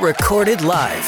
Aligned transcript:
Recorded 0.00 0.60
live. 0.60 1.04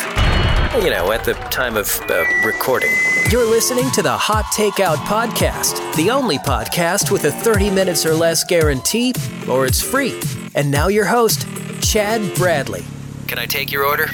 You 0.83 0.88
know, 0.88 1.12
at 1.12 1.23
the 1.23 1.34
time 1.51 1.77
of 1.77 2.01
uh, 2.09 2.24
recording. 2.42 2.91
You're 3.30 3.45
listening 3.45 3.91
to 3.91 4.01
the 4.01 4.16
Hot 4.16 4.47
Takeout 4.47 4.97
Podcast, 4.97 5.95
the 5.95 6.09
only 6.09 6.38
podcast 6.38 7.11
with 7.11 7.24
a 7.24 7.30
30 7.30 7.69
minutes 7.69 8.06
or 8.06 8.14
less 8.14 8.45
guarantee, 8.45 9.12
or 9.47 9.66
it's 9.66 9.83
free. 9.83 10.19
And 10.55 10.70
now 10.70 10.88
your 10.88 11.05
host, 11.05 11.47
Chad 11.83 12.34
Bradley. 12.34 12.83
Can 13.27 13.38
I 13.38 13.45
take 13.45 13.70
your 13.70 13.84
order? 13.84 14.06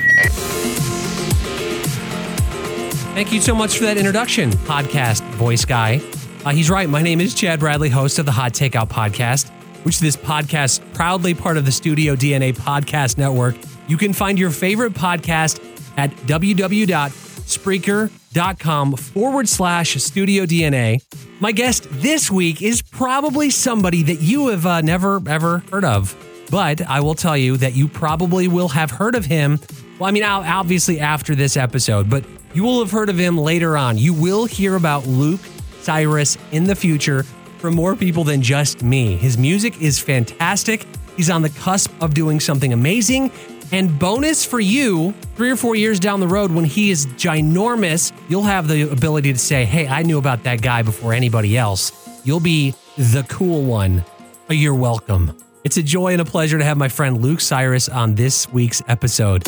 Thank 3.14 3.32
you 3.32 3.40
so 3.40 3.54
much 3.54 3.78
for 3.78 3.84
that 3.84 3.96
introduction, 3.96 4.50
podcast 4.50 5.22
voice 5.34 5.64
guy. 5.64 6.02
Uh, 6.44 6.50
he's 6.50 6.68
right. 6.68 6.88
My 6.88 7.00
name 7.00 7.20
is 7.20 7.32
Chad 7.32 7.60
Bradley, 7.60 7.90
host 7.90 8.18
of 8.18 8.26
the 8.26 8.32
Hot 8.32 8.52
Takeout 8.52 8.88
Podcast, 8.88 9.50
which 9.84 10.00
this 10.00 10.16
podcast 10.16 10.80
proudly 10.94 11.32
part 11.32 11.58
of 11.58 11.64
the 11.64 11.70
Studio 11.72 12.16
DNA 12.16 12.52
Podcast 12.52 13.18
Network. 13.18 13.54
You 13.86 13.96
can 13.96 14.12
find 14.12 14.38
your 14.38 14.50
favorite 14.50 14.94
podcast 14.94 15.60
at 15.96 16.10
www.spreaker.com 16.10 18.96
forward 18.96 19.48
slash 19.48 20.02
Studio 20.02 20.46
DNA. 20.46 21.00
My 21.40 21.52
guest 21.52 21.86
this 21.90 22.30
week 22.30 22.62
is 22.62 22.82
probably 22.82 23.50
somebody 23.50 24.02
that 24.04 24.20
you 24.20 24.48
have 24.48 24.66
uh, 24.66 24.80
never 24.80 25.20
ever 25.28 25.62
heard 25.70 25.84
of, 25.84 26.16
but 26.50 26.80
I 26.82 27.00
will 27.00 27.14
tell 27.14 27.36
you 27.36 27.56
that 27.58 27.74
you 27.74 27.88
probably 27.88 28.48
will 28.48 28.68
have 28.68 28.90
heard 28.90 29.14
of 29.14 29.26
him. 29.26 29.60
Well, 29.98 30.08
I 30.08 30.12
mean, 30.12 30.24
obviously 30.24 31.00
after 31.00 31.34
this 31.34 31.56
episode, 31.56 32.10
but 32.10 32.24
you 32.54 32.62
will 32.62 32.80
have 32.80 32.90
heard 32.90 33.08
of 33.08 33.18
him 33.18 33.36
later 33.36 33.76
on. 33.76 33.98
You 33.98 34.14
will 34.14 34.46
hear 34.46 34.76
about 34.76 35.06
Luke 35.06 35.40
Cyrus 35.80 36.38
in 36.52 36.64
the 36.64 36.74
future 36.74 37.24
from 37.58 37.74
more 37.74 37.96
people 37.96 38.24
than 38.24 38.42
just 38.42 38.82
me. 38.82 39.16
His 39.16 39.36
music 39.36 39.80
is 39.80 39.98
fantastic. 39.98 40.86
He's 41.16 41.30
on 41.30 41.42
the 41.42 41.50
cusp 41.50 41.92
of 42.02 42.14
doing 42.14 42.40
something 42.40 42.72
amazing. 42.72 43.30
And 43.74 43.98
bonus 43.98 44.44
for 44.44 44.60
you, 44.60 45.10
three 45.34 45.50
or 45.50 45.56
four 45.56 45.74
years 45.74 45.98
down 45.98 46.20
the 46.20 46.28
road, 46.28 46.52
when 46.52 46.64
he 46.64 46.92
is 46.92 47.08
ginormous, 47.08 48.12
you'll 48.28 48.44
have 48.44 48.68
the 48.68 48.82
ability 48.82 49.32
to 49.32 49.38
say, 49.40 49.64
Hey, 49.64 49.88
I 49.88 50.04
knew 50.04 50.18
about 50.18 50.44
that 50.44 50.62
guy 50.62 50.82
before 50.82 51.12
anybody 51.12 51.58
else. 51.58 51.90
You'll 52.22 52.38
be 52.38 52.76
the 52.96 53.26
cool 53.28 53.64
one. 53.64 54.04
You're 54.48 54.76
welcome. 54.76 55.36
It's 55.64 55.76
a 55.76 55.82
joy 55.82 56.12
and 56.12 56.20
a 56.20 56.24
pleasure 56.24 56.56
to 56.56 56.64
have 56.64 56.76
my 56.76 56.88
friend 56.88 57.20
Luke 57.20 57.40
Cyrus 57.40 57.88
on 57.88 58.14
this 58.14 58.48
week's 58.52 58.80
episode. 58.86 59.42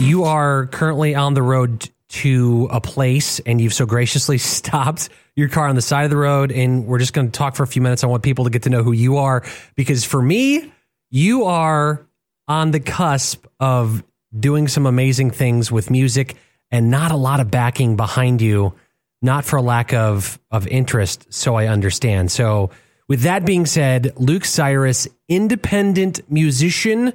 You 0.00 0.24
are 0.24 0.66
currently 0.66 1.14
on 1.14 1.34
the 1.34 1.42
road 1.42 1.88
to 2.08 2.68
a 2.72 2.80
place 2.80 3.38
and 3.38 3.60
you've 3.60 3.74
so 3.74 3.86
graciously 3.86 4.38
stopped 4.56 5.10
your 5.36 5.48
car 5.48 5.68
on 5.68 5.76
the 5.76 5.80
side 5.80 6.02
of 6.02 6.10
the 6.10 6.16
road. 6.16 6.50
And 6.50 6.88
we're 6.88 6.98
just 6.98 7.12
going 7.12 7.28
to 7.28 7.32
talk 7.32 7.54
for 7.54 7.62
a 7.62 7.68
few 7.68 7.82
minutes. 7.82 8.02
I 8.02 8.08
want 8.08 8.24
people 8.24 8.46
to 8.46 8.50
get 8.50 8.64
to 8.64 8.70
know 8.70 8.82
who 8.82 8.90
you 8.90 9.18
are 9.18 9.44
because 9.76 10.04
for 10.04 10.20
me, 10.20 10.72
you 11.08 11.44
are 11.44 12.05
on 12.48 12.70
the 12.70 12.80
cusp 12.80 13.46
of 13.60 14.02
doing 14.38 14.68
some 14.68 14.86
amazing 14.86 15.30
things 15.30 15.70
with 15.72 15.90
music 15.90 16.36
and 16.70 16.90
not 16.90 17.12
a 17.12 17.16
lot 17.16 17.40
of 17.40 17.50
backing 17.50 17.96
behind 17.96 18.42
you, 18.42 18.74
not 19.22 19.44
for 19.44 19.60
lack 19.60 19.92
of, 19.92 20.38
of 20.50 20.66
interest. 20.66 21.32
So 21.32 21.54
I 21.54 21.66
understand. 21.66 22.30
So, 22.30 22.70
with 23.08 23.22
that 23.22 23.46
being 23.46 23.66
said, 23.66 24.14
Luke 24.16 24.44
Cyrus, 24.44 25.06
independent 25.28 26.28
musician 26.28 27.12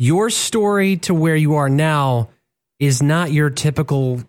your 0.00 0.30
story 0.30 0.96
to 0.96 1.12
where 1.12 1.36
you 1.36 1.56
are 1.56 1.68
now 1.68 2.30
is 2.78 3.02
not 3.02 3.32
your 3.32 3.50
typical 3.50 4.22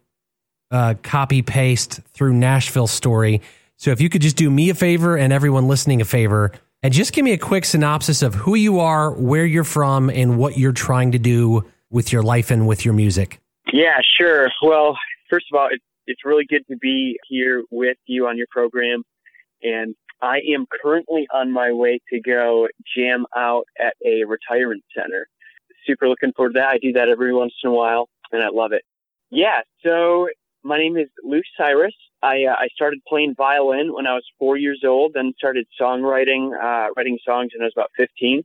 uh, 0.69 0.95
copy 1.01 1.41
paste 1.41 2.01
through 2.13 2.33
Nashville 2.33 2.87
story. 2.87 3.41
So 3.77 3.91
if 3.91 4.01
you 4.01 4.09
could 4.09 4.21
just 4.21 4.35
do 4.35 4.51
me 4.51 4.69
a 4.69 4.73
favor 4.73 5.15
and 5.15 5.31
everyone 5.31 5.69
listening 5.69 6.01
a 6.01 6.05
favor, 6.05 6.51
and 6.83 6.93
just 6.93 7.13
give 7.13 7.23
me 7.23 7.33
a 7.33 7.37
quick 7.37 7.65
synopsis 7.65 8.21
of 8.21 8.33
who 8.35 8.55
you 8.55 8.79
are, 8.79 9.11
where 9.11 9.45
you're 9.45 9.63
from, 9.63 10.09
and 10.09 10.37
what 10.37 10.57
you're 10.57 10.71
trying 10.71 11.11
to 11.11 11.19
do 11.19 11.69
with 11.89 12.11
your 12.11 12.23
life 12.23 12.51
and 12.51 12.67
with 12.67 12.85
your 12.85 12.93
music. 12.93 13.39
Yeah, 13.71 13.99
sure. 14.17 14.49
Well, 14.63 14.97
first 15.29 15.45
of 15.51 15.59
all, 15.59 15.67
it, 15.71 15.81
it's 16.07 16.25
really 16.25 16.45
good 16.45 16.65
to 16.69 16.77
be 16.77 17.17
here 17.27 17.63
with 17.71 17.97
you 18.05 18.27
on 18.27 18.37
your 18.37 18.47
program. 18.49 19.03
And 19.61 19.95
I 20.21 20.39
am 20.53 20.65
currently 20.81 21.27
on 21.33 21.51
my 21.51 21.71
way 21.71 21.99
to 22.11 22.19
go 22.19 22.67
jam 22.95 23.25
out 23.35 23.65
at 23.79 23.93
a 24.05 24.23
retirement 24.23 24.83
center 24.95 25.27
super 25.85 26.07
looking 26.07 26.33
forward 26.33 26.53
to 26.53 26.59
that. 26.59 26.69
I 26.69 26.77
do 26.77 26.93
that 26.93 27.09
every 27.09 27.33
once 27.33 27.53
in 27.63 27.69
a 27.69 27.73
while, 27.73 28.09
and 28.31 28.43
I 28.43 28.49
love 28.49 28.71
it. 28.71 28.83
Yeah, 29.29 29.61
so 29.83 30.27
my 30.63 30.77
name 30.77 30.97
is 30.97 31.07
Luke 31.23 31.45
Cyrus. 31.57 31.93
I, 32.23 32.45
uh, 32.45 32.55
I 32.57 32.67
started 32.73 33.01
playing 33.07 33.35
violin 33.35 33.93
when 33.93 34.05
I 34.05 34.13
was 34.13 34.25
four 34.37 34.57
years 34.57 34.83
old, 34.85 35.13
then 35.13 35.33
started 35.37 35.67
songwriting, 35.79 36.51
uh, 36.53 36.91
writing 36.95 37.17
songs 37.25 37.51
when 37.53 37.63
I 37.63 37.65
was 37.65 37.73
about 37.75 37.91
15. 37.97 38.43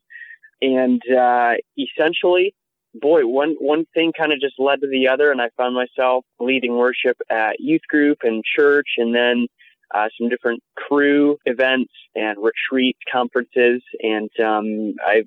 And 0.63 1.03
uh, 1.15 1.55
essentially, 1.79 2.55
boy, 2.95 3.27
one, 3.27 3.57
one 3.59 3.85
thing 3.95 4.13
kind 4.17 4.33
of 4.33 4.41
just 4.41 4.55
led 4.59 4.81
to 4.81 4.89
the 4.89 5.09
other, 5.09 5.31
and 5.31 5.41
I 5.41 5.51
found 5.57 5.75
myself 5.75 6.25
leading 6.41 6.77
worship 6.77 7.19
at 7.31 7.61
youth 7.61 7.83
group 7.89 8.19
and 8.23 8.43
church, 8.45 8.89
and 8.97 9.15
then 9.15 9.47
uh, 9.95 10.09
some 10.19 10.29
different 10.29 10.63
crew 10.77 11.39
events 11.45 11.93
and 12.15 12.39
retreat 12.43 12.97
conferences. 13.13 13.83
And 14.03 14.31
um, 14.41 14.95
I 15.05 15.25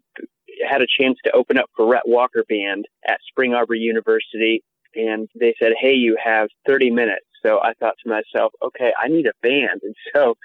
had 0.67 0.81
a 0.81 0.87
chance 0.99 1.17
to 1.25 1.31
open 1.31 1.57
up 1.57 1.69
for 1.75 1.87
Rhett 1.87 2.07
Walker 2.07 2.43
Band 2.49 2.85
at 3.07 3.19
Spring 3.29 3.53
Arbor 3.53 3.75
University, 3.75 4.63
and 4.95 5.29
they 5.39 5.53
said, 5.59 5.73
"Hey, 5.79 5.93
you 5.93 6.17
have 6.23 6.49
30 6.67 6.89
minutes." 6.89 7.25
So 7.43 7.59
I 7.61 7.73
thought 7.79 7.95
to 8.03 8.09
myself, 8.09 8.53
"Okay, 8.61 8.91
I 9.01 9.07
need 9.07 9.25
a 9.25 9.33
band," 9.41 9.81
and 9.83 9.95
so 10.13 10.35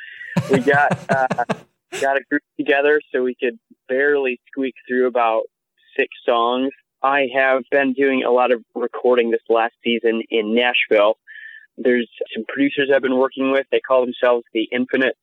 we 0.50 0.60
got 0.60 0.98
uh, 1.10 1.44
got 2.00 2.16
a 2.16 2.24
group 2.30 2.42
together 2.56 3.00
so 3.12 3.22
we 3.22 3.34
could 3.34 3.58
barely 3.88 4.40
squeak 4.50 4.74
through 4.88 5.06
about 5.06 5.42
six 5.96 6.08
songs. 6.26 6.70
I 7.02 7.26
have 7.34 7.62
been 7.70 7.92
doing 7.92 8.24
a 8.24 8.30
lot 8.30 8.52
of 8.52 8.62
recording 8.74 9.30
this 9.30 9.42
last 9.48 9.74
season 9.84 10.22
in 10.30 10.54
Nashville. 10.54 11.18
There's 11.76 12.08
some 12.34 12.44
producers 12.48 12.90
I've 12.94 13.02
been 13.02 13.18
working 13.18 13.50
with. 13.52 13.66
They 13.70 13.80
call 13.80 14.04
themselves 14.06 14.44
the 14.54 14.68
Infinites. 14.72 15.18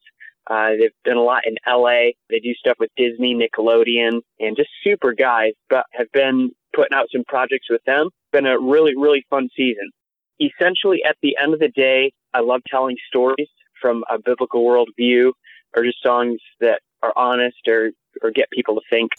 Uh, 0.49 0.71
they've 0.79 0.91
done 1.05 1.17
a 1.17 1.23
lot 1.23 1.43
in 1.45 1.55
LA. 1.67 2.11
They 2.29 2.39
do 2.39 2.53
stuff 2.53 2.77
with 2.79 2.89
Disney, 2.97 3.35
Nickelodeon, 3.35 4.21
and 4.39 4.57
just 4.57 4.69
super 4.83 5.13
guys, 5.13 5.53
but 5.69 5.85
have 5.91 6.11
been 6.11 6.51
putting 6.73 6.97
out 6.97 7.07
some 7.11 7.23
projects 7.27 7.67
with 7.69 7.83
them. 7.85 8.09
Been 8.31 8.47
a 8.47 8.59
really, 8.59 8.93
really 8.97 9.25
fun 9.29 9.49
season. 9.55 9.91
Essentially, 10.41 11.03
at 11.07 11.17
the 11.21 11.37
end 11.39 11.53
of 11.53 11.59
the 11.59 11.67
day, 11.67 12.11
I 12.33 12.39
love 12.39 12.61
telling 12.67 12.97
stories 13.07 13.47
from 13.79 14.03
a 14.09 14.17
biblical 14.17 14.65
worldview 14.65 15.33
or 15.77 15.83
just 15.83 16.01
songs 16.01 16.39
that 16.59 16.81
are 17.03 17.13
honest 17.15 17.57
or, 17.67 17.91
or 18.23 18.31
get 18.31 18.49
people 18.49 18.75
to 18.75 18.81
think. 18.89 19.11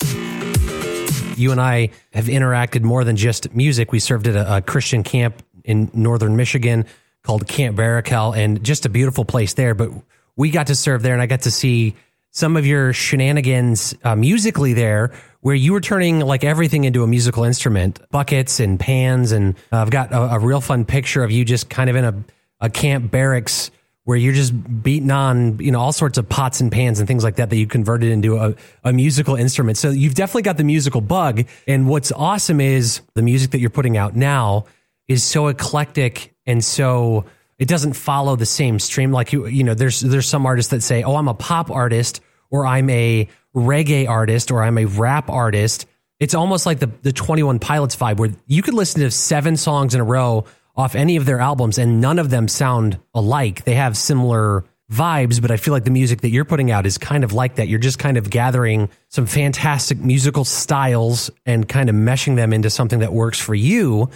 You 1.39 1.53
and 1.53 1.61
I 1.61 1.91
have 2.13 2.25
interacted 2.25 2.83
more 2.83 3.05
than 3.05 3.15
just 3.15 3.55
music. 3.55 3.93
We 3.93 4.01
served 4.01 4.27
at 4.27 4.35
a, 4.35 4.57
a 4.57 4.63
Christian 4.63 5.05
camp 5.05 5.45
in 5.65 5.91
northern 5.95 6.35
Michigan 6.35 6.87
called 7.23 7.47
Camp 7.47 7.77
Barakel, 7.77 8.37
and 8.37 8.65
just 8.65 8.85
a 8.85 8.89
beautiful 8.89 9.25
place 9.25 9.55
there. 9.55 9.75
But 9.75 9.91
we 10.35 10.51
got 10.51 10.67
to 10.67 10.75
serve 10.75 11.03
there 11.03 11.13
and 11.13 11.23
I 11.23 11.27
got 11.27 11.43
to 11.43 11.53
see 11.53 11.95
some 12.33 12.57
of 12.57 12.67
your 12.67 12.93
shenanigans 12.93 13.95
uh, 14.03 14.17
musically 14.17 14.73
there 14.73 15.13
where 15.43 15.55
you 15.55 15.73
were 15.73 15.81
turning 15.81 16.21
like 16.21 16.45
everything 16.45 16.85
into 16.85 17.03
a 17.03 17.07
musical 17.07 17.45
instrument 17.45 18.01
buckets 18.11 18.61
and 18.61 18.81
pans 18.81 19.33
and 19.33 19.57
uh, 19.73 19.77
i've 19.79 19.91
got 19.91 20.13
a, 20.13 20.35
a, 20.35 20.39
real 20.39 20.61
fun 20.61 20.85
picture 20.85 21.23
of 21.23 21.31
you 21.31 21.45
just 21.45 21.69
kind 21.69 21.91
of 21.91 21.97
in 21.97 22.05
a, 22.05 22.25
a 22.61 22.71
camp 22.71 23.11
barracks 23.11 23.71
where 24.05 24.17
you're 24.17 24.33
just 24.33 24.83
beating 24.83 25.11
on 25.11 25.59
you 25.59 25.71
know 25.71 25.81
all 25.81 25.93
sorts 25.93 26.17
of 26.17 26.29
pots 26.29 26.61
and 26.61 26.73
pans 26.73 26.99
and 26.99 27.07
things 27.07 27.23
like 27.23 27.37
that 27.37 27.51
that 27.51 27.57
you 27.57 27.67
converted 27.67 28.11
into 28.11 28.39
a, 28.39 28.55
a 28.85 28.93
musical 28.93 29.37
instrument 29.37 29.77
so 29.77 29.91
you've 29.91 30.15
definitely 30.15 30.43
got 30.43 30.57
the 30.57 30.65
musical 30.65 31.01
bug 31.01 31.45
and 31.67 31.89
what's 31.89 32.11
awesome 32.13 32.61
is 32.61 33.01
the 33.15 33.23
music 33.23 33.51
that 33.51 33.59
you're 33.59 33.71
putting 33.71 33.97
out 33.97 34.17
now 34.17 34.65
is 35.09 35.23
so 35.23 35.49
eclectic 35.49 36.35
and 36.47 36.65
so 36.65 37.25
it 37.63 37.69
doesn't 37.69 37.93
follow 37.93 38.35
the 38.35 38.45
same 38.45 38.81
stream. 38.81 39.13
Like 39.13 39.33
you, 39.33 39.47
you 39.47 39.63
know, 39.63 39.75
there's 39.75 40.01
there's 40.01 40.27
some 40.27 40.47
artists 40.47 40.73
that 40.73 40.83
say, 40.83 41.05
"Oh, 41.05 41.15
I'm 41.15 41.29
a 41.29 41.35
pop 41.35 41.71
artist," 41.71 42.21
or 42.51 42.67
"I'm 42.67 42.91
a 42.91 43.29
reggae 43.55 44.09
artist," 44.09 44.51
or 44.51 44.63
"I'm 44.63 44.79
a 44.79 44.85
rap 44.85 45.31
artist." 45.31 45.87
It's 46.21 46.35
almost 46.35 46.67
like 46.67 46.79
the 46.79 46.91
the 47.03 47.13
Twenty 47.13 47.43
One 47.43 47.59
Pilots 47.59 47.97
vibe, 47.97 48.19
where 48.19 48.31
you 48.47 48.63
could 48.63 48.75
listen 48.75 49.01
to 49.01 49.11
seven 49.11 49.57
songs 49.57 49.95
in 49.95 50.01
a 50.01 50.05
row 50.05 50.45
off 50.77 50.95
any 50.95 51.17
of 51.17 51.27
their 51.27 51.41
albums, 51.41 51.79
and 51.79 52.01
none 52.01 52.19
of 52.19 52.31
them 52.31 52.49
sound 52.49 52.99
alike. 53.15 53.65
They 53.65 53.75
have 53.75 53.97
similar 53.97 54.65
vibes, 54.91 55.41
but 55.41 55.51
I 55.51 55.57
feel 55.57 55.73
like 55.73 55.85
the 55.85 55.91
music 55.91 56.21
that 56.21 56.31
you're 56.31 56.45
putting 56.45 56.71
out 56.71 56.87
is 56.87 56.99
kind 56.99 57.25
of 57.25 57.33
like 57.33 57.57
that. 57.57 57.69
You're 57.69 57.79
just 57.79 57.99
kind 57.99 58.17
of 58.17 58.29
gathering 58.29 58.91
some 59.09 59.27
fantastic 59.27 59.99
musical 59.99 60.45
styles 60.45 61.31
and 61.47 61.69
kind 61.69 61.89
of 61.89 61.95
meshing 61.95 62.37
them 62.37 62.53
into 62.53 62.69
something 62.71 63.01
that 63.01 63.13
works 63.13 63.41
for 63.41 63.55
you. 63.55 64.11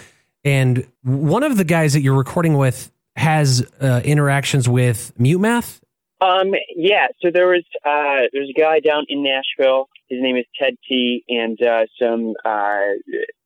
And 0.44 0.86
one 1.02 1.42
of 1.42 1.56
the 1.56 1.64
guys 1.64 1.94
that 1.94 2.02
you're 2.02 2.16
recording 2.16 2.56
with 2.56 2.92
has 3.16 3.66
uh, 3.80 4.02
interactions 4.04 4.68
with 4.68 5.12
Mute 5.18 5.38
Math. 5.38 5.80
Um, 6.20 6.52
yeah. 6.74 7.08
So 7.22 7.30
there 7.32 7.48
was 7.48 7.64
uh, 7.84 8.28
there's 8.32 8.50
a 8.50 8.58
guy 8.58 8.80
down 8.80 9.04
in 9.08 9.22
Nashville. 9.22 9.88
His 10.08 10.20
name 10.22 10.36
is 10.36 10.44
Tedd 10.60 10.76
T, 10.88 11.24
and 11.28 11.60
uh, 11.60 11.86
some 12.00 12.34
uh, 12.44 12.96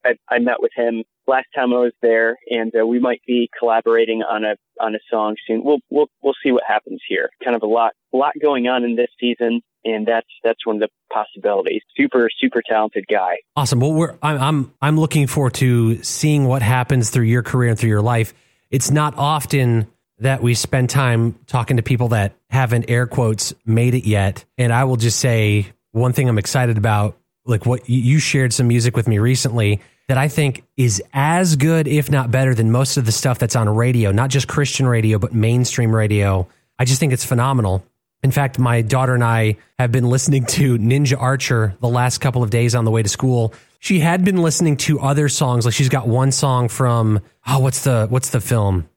I, 0.05 0.17
I 0.29 0.39
met 0.39 0.61
with 0.61 0.73
him 0.77 1.05
last 1.27 1.47
time 1.55 1.73
I 1.73 1.79
was 1.79 1.93
there, 2.03 2.37
and 2.49 2.73
uh, 2.79 2.87
we 2.87 2.99
might 2.99 3.23
be 3.27 3.49
collaborating 3.59 4.23
on 4.23 4.45
a 4.45 4.57
on 4.81 4.95
a 4.95 4.99
song 5.11 5.37
soon. 5.47 5.65
We'll 5.65 5.81
we'll 5.91 6.09
we'll 6.23 6.35
see 6.45 6.53
what 6.53 6.63
happens 6.67 7.01
here. 7.09 7.31
Kind 7.43 7.57
of 7.57 7.63
a 7.63 7.67
lot 7.67 7.93
a 8.13 8.17
lot 8.17 8.35
going 8.41 8.69
on 8.69 8.85
in 8.85 8.95
this 8.95 9.11
season, 9.19 9.63
and 9.85 10.07
that's 10.07 10.29
that's 10.45 10.65
one 10.65 10.77
of 10.77 10.83
the 10.83 10.89
possibilities. 11.13 11.83
Super 11.97 12.29
super 12.41 12.63
talented 12.69 13.07
guy. 13.11 13.37
Awesome. 13.57 13.81
Well, 13.81 13.93
we're 13.93 14.17
I'm 14.23 14.41
I'm 14.41 14.75
I'm 14.81 15.01
looking 15.01 15.27
forward 15.27 15.55
to 15.55 16.03
seeing 16.03 16.45
what 16.45 16.63
happens 16.63 17.11
through 17.11 17.25
your 17.25 17.43
career 17.43 17.71
and 17.71 17.79
through 17.79 17.91
your 17.91 18.03
life. 18.03 18.35
It's 18.71 18.91
not 18.91 19.15
often 19.17 19.89
that 20.19 20.43
we 20.43 20.55
spend 20.55 20.91
time 20.91 21.39
talking 21.47 21.79
to 21.79 21.83
people 21.83 22.09
that 22.09 22.35
haven't 22.51 22.87
air 22.89 23.07
quotes 23.07 23.55
made 23.65 23.95
it 23.95 24.07
yet, 24.07 24.45
and 24.59 24.73
I 24.73 24.85
will 24.85 24.97
just 24.97 25.19
say 25.19 25.73
one 25.93 26.13
thing 26.13 26.29
I'm 26.29 26.39
excited 26.39 26.79
about. 26.79 27.17
Like 27.47 27.65
what 27.65 27.89
you 27.89 28.19
shared 28.19 28.53
some 28.53 28.69
music 28.69 28.97
with 28.97 29.09
me 29.09 29.19
recently 29.19 29.81
that 30.09 30.19
I 30.19 30.29
think 30.29 30.65
is 30.77 31.03
as 31.13 31.57
good, 31.57 31.89
if 31.89 32.11
not 32.11 32.31
better, 32.31 32.55
than 32.55 32.71
most 32.71 32.97
of 32.97 33.07
the 33.07 33.13
stuff 33.13 33.39
that's 33.39 33.57
on 33.57 33.69
radio, 33.69 34.13
not 34.13 34.29
just 34.29 34.47
Christian 34.47 34.87
radio, 34.87 35.19
but 35.19 35.33
mainstream 35.33 35.95
radio. 35.95 36.49
I 36.79 36.85
just 36.85 37.01
think 37.01 37.13
it's 37.13 37.25
phenomenal. 37.25 37.85
In 38.23 38.31
fact, 38.31 38.59
my 38.59 38.83
daughter 38.83 39.15
and 39.15 39.25
I 39.25 39.57
have 39.79 39.93
been 39.93 40.11
listening 40.11 40.45
to 40.47 40.77
Ninja 40.79 41.17
Archer 41.19 41.77
the 41.81 41.89
last 41.89 42.19
couple 42.19 42.43
of 42.43 42.51
days 42.51 42.75
on 42.75 42.85
the 42.85 42.91
way 42.91 43.03
to 43.03 43.09
school. 43.09 43.55
She 43.79 44.01
had 44.01 44.25
been 44.25 44.43
listening 44.43 44.77
to 44.79 45.01
other 45.01 45.29
songs, 45.29 45.65
like 45.65 45.75
she's 45.75 45.89
got 45.89 46.07
one 46.07 46.33
song 46.33 46.69
from 46.69 47.21
oh, 47.47 47.61
what's 47.61 47.85
the 47.85 48.07
what's 48.09 48.31
the 48.31 48.41
film? 48.41 48.90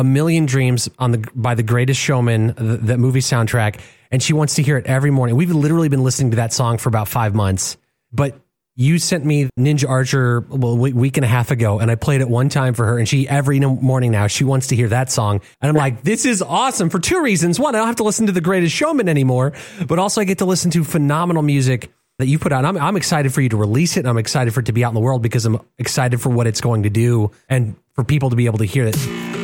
A 0.00 0.04
Million 0.04 0.46
Dreams 0.46 0.88
on 0.98 1.12
the 1.12 1.28
by 1.34 1.54
the 1.54 1.62
Greatest 1.62 2.00
Showman, 2.00 2.54
the, 2.56 2.78
the 2.78 2.98
movie 2.98 3.20
soundtrack, 3.20 3.80
and 4.10 4.22
she 4.22 4.32
wants 4.32 4.54
to 4.54 4.62
hear 4.62 4.78
it 4.78 4.86
every 4.86 5.10
morning. 5.10 5.36
We've 5.36 5.50
literally 5.50 5.90
been 5.90 6.02
listening 6.02 6.30
to 6.30 6.36
that 6.36 6.54
song 6.54 6.78
for 6.78 6.88
about 6.88 7.06
five 7.06 7.34
months, 7.34 7.76
but 8.10 8.40
you 8.76 8.98
sent 8.98 9.26
me 9.26 9.50
Ninja 9.58 9.86
Archer 9.86 10.40
well, 10.40 10.72
a 10.72 10.74
week 10.74 11.18
and 11.18 11.24
a 11.24 11.28
half 11.28 11.50
ago, 11.50 11.80
and 11.80 11.90
I 11.90 11.96
played 11.96 12.22
it 12.22 12.30
one 12.30 12.48
time 12.48 12.72
for 12.72 12.86
her, 12.86 12.98
and 12.98 13.06
she 13.06 13.28
every 13.28 13.60
morning 13.60 14.10
now 14.10 14.26
she 14.26 14.42
wants 14.42 14.68
to 14.68 14.76
hear 14.76 14.88
that 14.88 15.10
song, 15.12 15.42
and 15.60 15.68
I'm 15.68 15.76
like, 15.76 16.02
this 16.02 16.24
is 16.24 16.40
awesome 16.40 16.88
for 16.88 16.98
two 16.98 17.22
reasons. 17.22 17.60
One, 17.60 17.74
I 17.74 17.78
don't 17.78 17.86
have 17.86 17.96
to 17.96 18.04
listen 18.04 18.24
to 18.26 18.32
The 18.32 18.40
Greatest 18.40 18.74
Showman 18.74 19.06
anymore, 19.06 19.52
but 19.86 19.98
also 19.98 20.22
I 20.22 20.24
get 20.24 20.38
to 20.38 20.46
listen 20.46 20.70
to 20.70 20.82
phenomenal 20.82 21.42
music 21.42 21.92
that 22.20 22.26
you 22.26 22.38
put 22.38 22.52
out. 22.52 22.66
I'm, 22.66 22.76
I'm 22.76 22.96
excited 22.96 23.32
for 23.32 23.40
you 23.40 23.48
to 23.48 23.56
release 23.56 23.96
it. 23.96 24.00
And 24.00 24.08
I'm 24.08 24.18
excited 24.18 24.52
for 24.52 24.60
it 24.60 24.66
to 24.66 24.72
be 24.72 24.84
out 24.84 24.90
in 24.90 24.94
the 24.94 25.00
world 25.00 25.22
because 25.22 25.46
I'm 25.46 25.58
excited 25.78 26.20
for 26.20 26.28
what 26.28 26.46
it's 26.46 26.60
going 26.60 26.82
to 26.82 26.90
do 26.90 27.30
and 27.48 27.76
for 27.94 28.04
people 28.04 28.28
to 28.28 28.36
be 28.36 28.44
able 28.44 28.58
to 28.58 28.66
hear 28.66 28.84
it. 28.86 29.39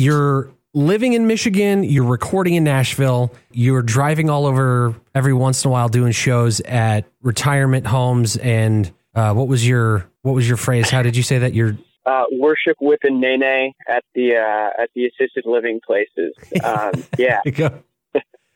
You're 0.00 0.50
living 0.72 1.12
in 1.12 1.26
Michigan, 1.26 1.84
you're 1.84 2.06
recording 2.06 2.54
in 2.54 2.64
Nashville, 2.64 3.34
you're 3.52 3.82
driving 3.82 4.30
all 4.30 4.46
over 4.46 4.94
every 5.14 5.34
once 5.34 5.62
in 5.62 5.68
a 5.68 5.72
while 5.72 5.90
doing 5.90 6.12
shows 6.12 6.60
at 6.62 7.04
retirement 7.20 7.86
homes 7.86 8.38
and 8.38 8.90
uh, 9.14 9.34
what 9.34 9.46
was 9.46 9.68
your 9.68 10.08
what 10.22 10.34
was 10.34 10.48
your 10.48 10.56
phrase? 10.56 10.88
How 10.88 11.02
did 11.02 11.18
you 11.18 11.22
say 11.22 11.40
that? 11.40 11.52
Your 11.52 11.76
uh, 12.06 12.24
worship 12.32 12.78
Whip 12.80 13.00
and 13.02 13.20
Nae 13.20 13.36
Nae 13.36 13.72
at 13.90 14.02
the 14.14 14.36
uh, 14.36 14.82
at 14.82 14.88
the 14.94 15.04
assisted 15.04 15.44
living 15.44 15.80
places. 15.86 16.34
Um, 16.64 16.92
yeah. 17.18 17.40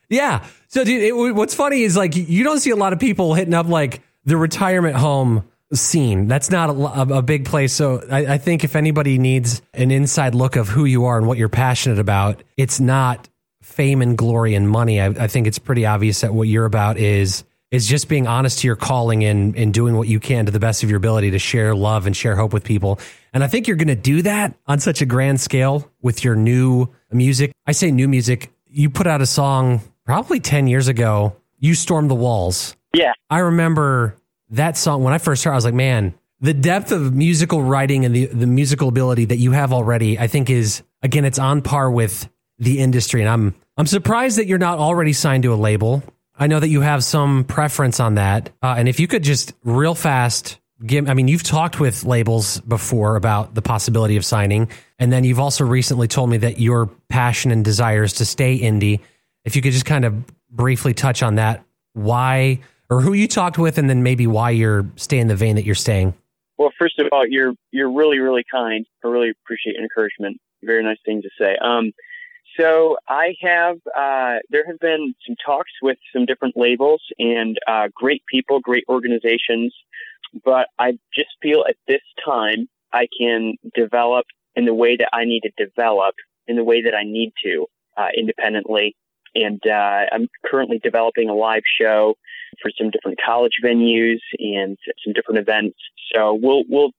yeah. 0.09 0.47
So, 0.67 0.83
dude, 0.83 1.03
it, 1.03 1.11
what's 1.35 1.53
funny 1.53 1.83
is 1.83 1.95
like 1.95 2.15
you 2.15 2.43
don't 2.43 2.59
see 2.59 2.71
a 2.71 2.75
lot 2.75 2.91
of 2.91 2.99
people 2.99 3.35
hitting 3.35 3.53
up 3.53 3.67
like 3.67 4.01
the 4.23 4.35
retirement 4.35 4.95
home 4.95 5.47
scene. 5.75 6.27
That's 6.27 6.49
not 6.49 6.69
a, 6.69 7.17
a 7.17 7.21
big 7.21 7.45
place. 7.45 7.73
So 7.73 8.03
I, 8.09 8.33
I, 8.33 8.37
think 8.37 8.63
if 8.63 8.75
anybody 8.75 9.17
needs 9.17 9.61
an 9.73 9.91
inside 9.91 10.35
look 10.35 10.55
of 10.55 10.67
who 10.67 10.85
you 10.85 11.05
are 11.05 11.17
and 11.17 11.27
what 11.27 11.37
you're 11.37 11.49
passionate 11.49 11.99
about, 11.99 12.43
it's 12.57 12.79
not 12.79 13.29
fame 13.61 14.01
and 14.01 14.17
glory 14.17 14.55
and 14.55 14.69
money. 14.69 15.01
I, 15.01 15.07
I 15.07 15.27
think 15.27 15.47
it's 15.47 15.59
pretty 15.59 15.85
obvious 15.85 16.21
that 16.21 16.33
what 16.33 16.47
you're 16.47 16.65
about 16.65 16.97
is 16.97 17.43
is 17.71 17.87
just 17.87 18.07
being 18.07 18.27
honest 18.27 18.59
to 18.59 18.67
your 18.67 18.75
calling 18.75 19.23
and 19.23 19.55
and 19.55 19.73
doing 19.73 19.97
what 19.97 20.07
you 20.07 20.19
can 20.19 20.45
to 20.45 20.51
the 20.51 20.59
best 20.59 20.83
of 20.83 20.89
your 20.89 20.97
ability 20.97 21.31
to 21.31 21.39
share 21.39 21.75
love 21.75 22.05
and 22.05 22.15
share 22.15 22.35
hope 22.35 22.53
with 22.53 22.63
people. 22.63 22.99
And 23.33 23.43
I 23.43 23.47
think 23.47 23.67
you're 23.67 23.77
going 23.77 23.89
to 23.89 23.95
do 23.95 24.21
that 24.21 24.55
on 24.65 24.79
such 24.79 25.01
a 25.01 25.05
grand 25.05 25.41
scale 25.41 25.91
with 26.01 26.23
your 26.23 26.35
new 26.35 26.87
music. 27.11 27.51
I 27.65 27.73
say 27.73 27.91
new 27.91 28.07
music. 28.07 28.51
You 28.67 28.89
put 28.89 29.07
out 29.07 29.21
a 29.21 29.25
song 29.25 29.81
probably 30.05 30.39
10 30.39 30.67
years 30.67 30.87
ago. 30.87 31.35
You 31.59 31.75
stormed 31.75 32.09
the 32.09 32.15
walls. 32.15 32.75
Yeah. 32.93 33.11
I 33.29 33.39
remember 33.39 34.15
that 34.55 34.77
song 34.77 35.03
when 35.03 35.13
I 35.13 35.17
first 35.17 35.43
heard, 35.43 35.51
I 35.51 35.55
was 35.55 35.65
like, 35.65 35.73
man, 35.73 36.13
the 36.41 36.53
depth 36.53 36.91
of 36.91 37.13
musical 37.13 37.61
writing 37.63 38.05
and 38.05 38.15
the 38.15 38.25
the 38.27 38.47
musical 38.47 38.89
ability 38.89 39.25
that 39.25 39.37
you 39.37 39.51
have 39.51 39.73
already, 39.73 40.19
I 40.19 40.27
think 40.27 40.49
is 40.49 40.83
again, 41.01 41.25
it's 41.25 41.39
on 41.39 41.61
par 41.61 41.89
with 41.89 42.29
the 42.59 42.79
industry. 42.79 43.21
And 43.21 43.29
I'm 43.29 43.55
I'm 43.77 43.87
surprised 43.87 44.37
that 44.37 44.47
you're 44.47 44.57
not 44.57 44.79
already 44.79 45.13
signed 45.13 45.43
to 45.43 45.53
a 45.53 45.55
label. 45.55 46.03
I 46.37 46.47
know 46.47 46.59
that 46.59 46.67
you 46.67 46.81
have 46.81 47.03
some 47.03 47.45
preference 47.45 47.99
on 47.99 48.15
that, 48.15 48.49
uh, 48.61 48.75
and 48.77 48.89
if 48.89 48.99
you 48.99 49.07
could 49.07 49.23
just 49.23 49.53
real 49.63 49.95
fast 49.95 50.59
give, 50.85 51.09
I 51.09 51.13
mean, 51.13 51.29
you've 51.29 51.43
talked 51.43 51.79
with 51.79 52.03
labels 52.03 52.59
before 52.59 53.15
about 53.15 53.55
the 53.55 53.61
possibility 53.61 54.17
of 54.17 54.25
signing, 54.25 54.69
and 54.99 55.11
then 55.13 55.23
you've 55.23 55.39
also 55.39 55.63
recently 55.63 56.09
told 56.09 56.29
me 56.29 56.37
that 56.37 56.59
your 56.59 56.87
passion 57.07 57.51
and 57.51 57.63
desire 57.63 58.03
is 58.03 58.13
to 58.13 58.25
stay 58.25 58.59
indie. 58.59 58.99
If 59.45 59.55
you 59.55 59.61
could 59.61 59.71
just 59.71 59.85
kind 59.85 60.03
of 60.03 60.25
briefly 60.49 60.93
touch 60.93 61.23
on 61.23 61.35
that, 61.35 61.63
why 61.93 62.59
or 62.89 63.01
who 63.01 63.13
you 63.13 63.27
talked 63.27 63.57
with, 63.57 63.77
and 63.77 63.89
then 63.89 64.03
maybe 64.03 64.27
why 64.27 64.51
you're 64.51 64.85
staying 64.95 65.27
the 65.27 65.35
vein 65.35 65.55
that 65.55 65.65
you're 65.65 65.75
staying. 65.75 66.13
Well, 66.57 66.71
first 66.79 66.99
of 66.99 67.07
all, 67.11 67.25
you're 67.27 67.53
you're 67.71 67.91
really 67.91 68.19
really 68.19 68.43
kind. 68.49 68.85
I 69.03 69.07
really 69.07 69.29
appreciate 69.29 69.75
encouragement. 69.77 70.39
Very 70.63 70.83
nice 70.83 70.97
thing 71.05 71.21
to 71.21 71.29
say. 71.39 71.57
Um, 71.61 71.91
so 72.57 72.97
I 73.07 73.35
have 73.41 73.77
uh, 73.97 74.39
there 74.49 74.65
have 74.67 74.79
been 74.79 75.13
some 75.27 75.35
talks 75.45 75.71
with 75.81 75.97
some 76.13 76.25
different 76.25 76.55
labels 76.55 77.01
and 77.19 77.57
uh, 77.67 77.89
great 77.93 78.23
people, 78.31 78.59
great 78.59 78.85
organizations, 78.87 79.75
but 80.43 80.67
I 80.79 80.93
just 81.13 81.29
feel 81.41 81.65
at 81.67 81.75
this 81.87 82.01
time 82.23 82.69
I 82.93 83.07
can 83.19 83.55
develop 83.73 84.25
in 84.55 84.65
the 84.65 84.73
way 84.73 84.95
that 84.95 85.09
I 85.11 85.25
need 85.25 85.41
to 85.41 85.65
develop 85.65 86.15
in 86.47 86.55
the 86.55 86.63
way 86.63 86.81
that 86.83 86.95
I 86.95 87.03
need 87.03 87.33
to 87.43 87.65
uh, 87.97 88.07
independently. 88.15 88.95
And 89.35 89.61
uh, 89.67 90.05
I'm 90.11 90.27
currently 90.45 90.79
developing 90.81 91.29
a 91.29 91.33
live 91.33 91.63
show 91.79 92.15
for 92.61 92.71
some 92.77 92.89
different 92.89 93.19
college 93.23 93.59
venues 93.63 94.19
and 94.39 94.77
some 95.03 95.13
different 95.13 95.39
events. 95.39 95.77
So 96.13 96.33
we'll 96.41 96.63
we'll 96.69 96.91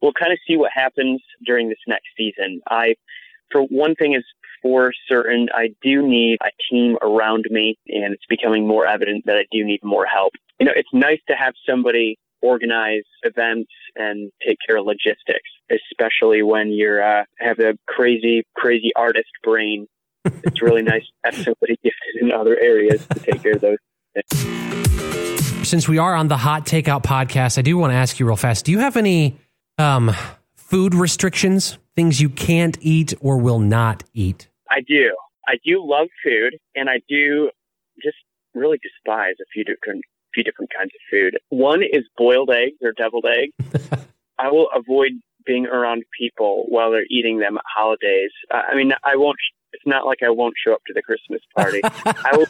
we'll 0.00 0.12
kind 0.12 0.32
of 0.32 0.38
see 0.46 0.56
what 0.56 0.70
happens 0.74 1.22
during 1.44 1.68
this 1.68 1.78
next 1.86 2.08
season. 2.16 2.60
I, 2.68 2.94
for 3.50 3.62
one 3.62 3.94
thing, 3.94 4.14
is 4.14 4.24
for 4.62 4.92
certain, 5.08 5.48
I 5.54 5.74
do 5.82 6.06
need 6.06 6.38
a 6.42 6.50
team 6.70 6.96
around 7.02 7.46
me, 7.50 7.78
and 7.88 8.14
it's 8.14 8.26
becoming 8.28 8.66
more 8.66 8.86
evident 8.86 9.24
that 9.26 9.36
I 9.36 9.46
do 9.50 9.64
need 9.64 9.80
more 9.82 10.06
help. 10.06 10.32
You 10.60 10.66
know, 10.66 10.72
it's 10.74 10.88
nice 10.92 11.20
to 11.28 11.34
have 11.34 11.54
somebody 11.68 12.18
organize 12.42 13.04
events 13.22 13.70
and 13.96 14.30
take 14.46 14.58
care 14.66 14.76
of 14.76 14.84
logistics, 14.84 15.48
especially 15.70 16.42
when 16.42 16.72
you're 16.72 17.02
uh, 17.02 17.24
have 17.38 17.58
a 17.60 17.78
crazy, 17.88 18.44
crazy 18.54 18.90
artist 18.96 19.30
brain. 19.42 19.86
It's 20.24 20.62
really 20.62 20.82
nice 20.82 21.02
to 21.02 21.12
have 21.24 21.34
somebody 21.34 21.78
gifted 21.82 22.14
in 22.20 22.32
other 22.32 22.58
areas 22.58 23.06
to 23.06 23.18
take 23.20 23.42
care 23.42 23.52
of 23.52 23.60
those 23.60 23.78
things. 24.14 25.68
Since 25.68 25.88
we 25.88 25.98
are 25.98 26.14
on 26.14 26.28
the 26.28 26.36
Hot 26.36 26.66
Takeout 26.66 27.02
podcast, 27.02 27.58
I 27.58 27.62
do 27.62 27.76
want 27.78 27.92
to 27.92 27.96
ask 27.96 28.18
you 28.18 28.26
real 28.26 28.36
fast. 28.36 28.64
Do 28.64 28.72
you 28.72 28.80
have 28.80 28.96
any 28.96 29.38
um, 29.78 30.14
food 30.54 30.94
restrictions, 30.94 31.78
things 31.94 32.20
you 32.20 32.28
can't 32.28 32.76
eat 32.80 33.14
or 33.20 33.38
will 33.38 33.58
not 33.58 34.04
eat? 34.12 34.48
I 34.70 34.80
do. 34.80 35.16
I 35.46 35.54
do 35.64 35.84
love 35.84 36.08
food, 36.24 36.58
and 36.74 36.88
I 36.88 37.00
do 37.08 37.50
just 38.02 38.16
really 38.54 38.78
despise 38.82 39.34
a 39.40 39.44
few 39.52 39.64
different 39.64 40.02
few 40.34 40.42
different 40.42 40.70
kinds 40.76 40.90
of 40.94 41.00
food. 41.10 41.38
One 41.50 41.82
is 41.82 42.04
boiled 42.16 42.50
eggs 42.50 42.78
or 42.82 42.92
deviled 42.92 43.26
eggs. 43.26 44.06
I 44.38 44.48
will 44.50 44.68
avoid 44.74 45.12
being 45.44 45.66
around 45.66 46.04
people 46.18 46.64
while 46.68 46.90
they're 46.90 47.04
eating 47.10 47.38
them 47.38 47.58
at 47.58 47.64
holidays. 47.66 48.30
Uh, 48.52 48.62
I 48.72 48.74
mean, 48.74 48.92
I 49.04 49.16
won't. 49.16 49.36
It's 49.72 49.86
not 49.86 50.06
like 50.06 50.18
I 50.24 50.30
won't 50.30 50.54
show 50.62 50.72
up 50.72 50.82
to 50.86 50.92
the 50.94 51.02
Christmas 51.02 51.40
party. 51.56 51.80
I 51.84 52.36
will. 52.36 52.46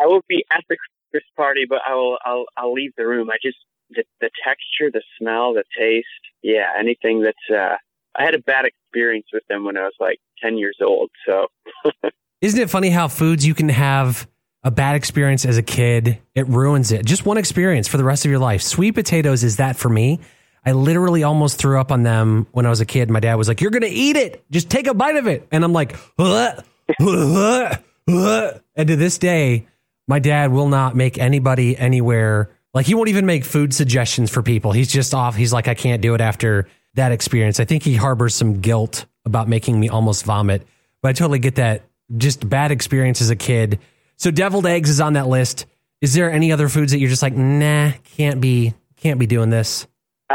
I 0.00 0.06
will 0.06 0.22
be 0.28 0.44
at 0.50 0.64
the 0.68 0.76
Christmas 1.10 1.28
party, 1.36 1.64
but 1.68 1.80
I 1.86 1.94
will. 1.94 2.18
I'll. 2.24 2.44
I'll 2.56 2.72
leave 2.72 2.92
the 2.96 3.06
room. 3.06 3.30
I 3.30 3.36
just 3.42 3.58
the, 3.90 4.04
the 4.20 4.30
texture, 4.44 4.90
the 4.92 5.02
smell, 5.18 5.54
the 5.54 5.64
taste. 5.76 6.06
Yeah, 6.42 6.66
anything 6.78 7.22
that's. 7.22 7.36
Uh, 7.50 7.76
I 8.16 8.24
had 8.24 8.34
a 8.34 8.40
bad 8.40 8.64
experience 8.66 9.26
with 9.32 9.42
them 9.48 9.64
when 9.64 9.76
I 9.76 9.82
was 9.82 9.94
like 9.98 10.18
ten 10.42 10.58
years 10.58 10.78
old. 10.82 11.10
So. 11.26 11.46
Isn't 12.40 12.60
it 12.60 12.70
funny 12.70 12.90
how 12.90 13.06
foods 13.06 13.46
you 13.46 13.54
can 13.54 13.68
have 13.68 14.26
a 14.64 14.70
bad 14.70 14.94
experience 14.94 15.44
as 15.44 15.58
a 15.58 15.62
kid, 15.62 16.18
it 16.34 16.46
ruins 16.48 16.92
it. 16.92 17.04
Just 17.04 17.26
one 17.26 17.36
experience 17.36 17.88
for 17.88 17.96
the 17.96 18.04
rest 18.04 18.24
of 18.24 18.30
your 18.30 18.38
life. 18.38 18.62
Sweet 18.62 18.92
potatoes 18.92 19.42
is 19.42 19.56
that 19.56 19.76
for 19.76 19.88
me. 19.88 20.20
I 20.64 20.72
literally 20.72 21.22
almost 21.24 21.58
threw 21.58 21.80
up 21.80 21.90
on 21.90 22.02
them 22.02 22.46
when 22.52 22.66
I 22.66 22.70
was 22.70 22.80
a 22.80 22.86
kid. 22.86 23.10
My 23.10 23.20
dad 23.20 23.34
was 23.34 23.48
like, 23.48 23.60
"You're 23.60 23.70
gonna 23.70 23.86
eat 23.88 24.16
it. 24.16 24.44
Just 24.50 24.70
take 24.70 24.86
a 24.86 24.94
bite 24.94 25.16
of 25.16 25.26
it," 25.26 25.46
and 25.50 25.64
I'm 25.64 25.72
like, 25.72 25.96
"Huh, 26.18 26.60
huh, 27.00 27.76
"Ugh." 28.08 28.60
and 28.76 28.88
to 28.88 28.96
this 28.96 29.18
day, 29.18 29.66
my 30.08 30.18
dad 30.18 30.52
will 30.52 30.68
not 30.68 30.96
make 30.96 31.18
anybody 31.18 31.76
anywhere 31.76 32.50
like 32.74 32.86
he 32.86 32.94
won't 32.94 33.08
even 33.08 33.26
make 33.26 33.44
food 33.44 33.74
suggestions 33.74 34.30
for 34.30 34.42
people. 34.42 34.72
He's 34.72 34.90
just 34.90 35.14
off. 35.14 35.36
He's 35.36 35.52
like, 35.52 35.68
I 35.68 35.74
can't 35.74 36.00
do 36.00 36.14
it 36.14 36.20
after 36.20 36.68
that 36.94 37.12
experience. 37.12 37.60
I 37.60 37.64
think 37.64 37.82
he 37.82 37.94
harbors 37.94 38.34
some 38.34 38.60
guilt 38.60 39.06
about 39.24 39.48
making 39.48 39.78
me 39.78 39.88
almost 39.88 40.24
vomit, 40.24 40.66
but 41.00 41.10
I 41.10 41.12
totally 41.12 41.38
get 41.38 41.56
that. 41.56 41.82
Just 42.16 42.46
bad 42.46 42.72
experience 42.72 43.20
as 43.20 43.30
a 43.30 43.36
kid. 43.36 43.78
So 44.16 44.30
deviled 44.30 44.66
eggs 44.66 44.90
is 44.90 45.00
on 45.00 45.14
that 45.14 45.28
list. 45.28 45.66
Is 46.00 46.14
there 46.14 46.30
any 46.30 46.52
other 46.52 46.68
foods 46.68 46.92
that 46.92 46.98
you're 46.98 47.08
just 47.08 47.22
like, 47.22 47.34
nah, 47.34 47.92
can't 48.16 48.40
be, 48.40 48.74
can't 48.96 49.18
be 49.18 49.26
doing 49.26 49.50
this? 49.50 49.86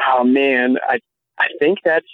Oh 0.05 0.23
man, 0.23 0.77
I 0.87 0.99
I 1.37 1.47
think 1.59 1.79
that's 1.83 2.07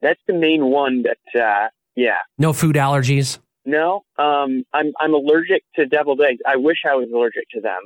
that's 0.00 0.20
the 0.26 0.34
main 0.34 0.66
one 0.66 1.02
that 1.02 1.40
uh 1.40 1.68
yeah. 1.94 2.16
No 2.38 2.52
food 2.52 2.76
allergies. 2.76 3.38
No, 3.64 4.04
um 4.18 4.64
I'm 4.72 4.92
I'm 4.98 5.14
allergic 5.14 5.64
to 5.76 5.86
deviled 5.86 6.20
eggs. 6.20 6.40
I 6.46 6.56
wish 6.56 6.78
I 6.88 6.94
was 6.94 7.08
allergic 7.12 7.48
to 7.50 7.60
them. 7.60 7.82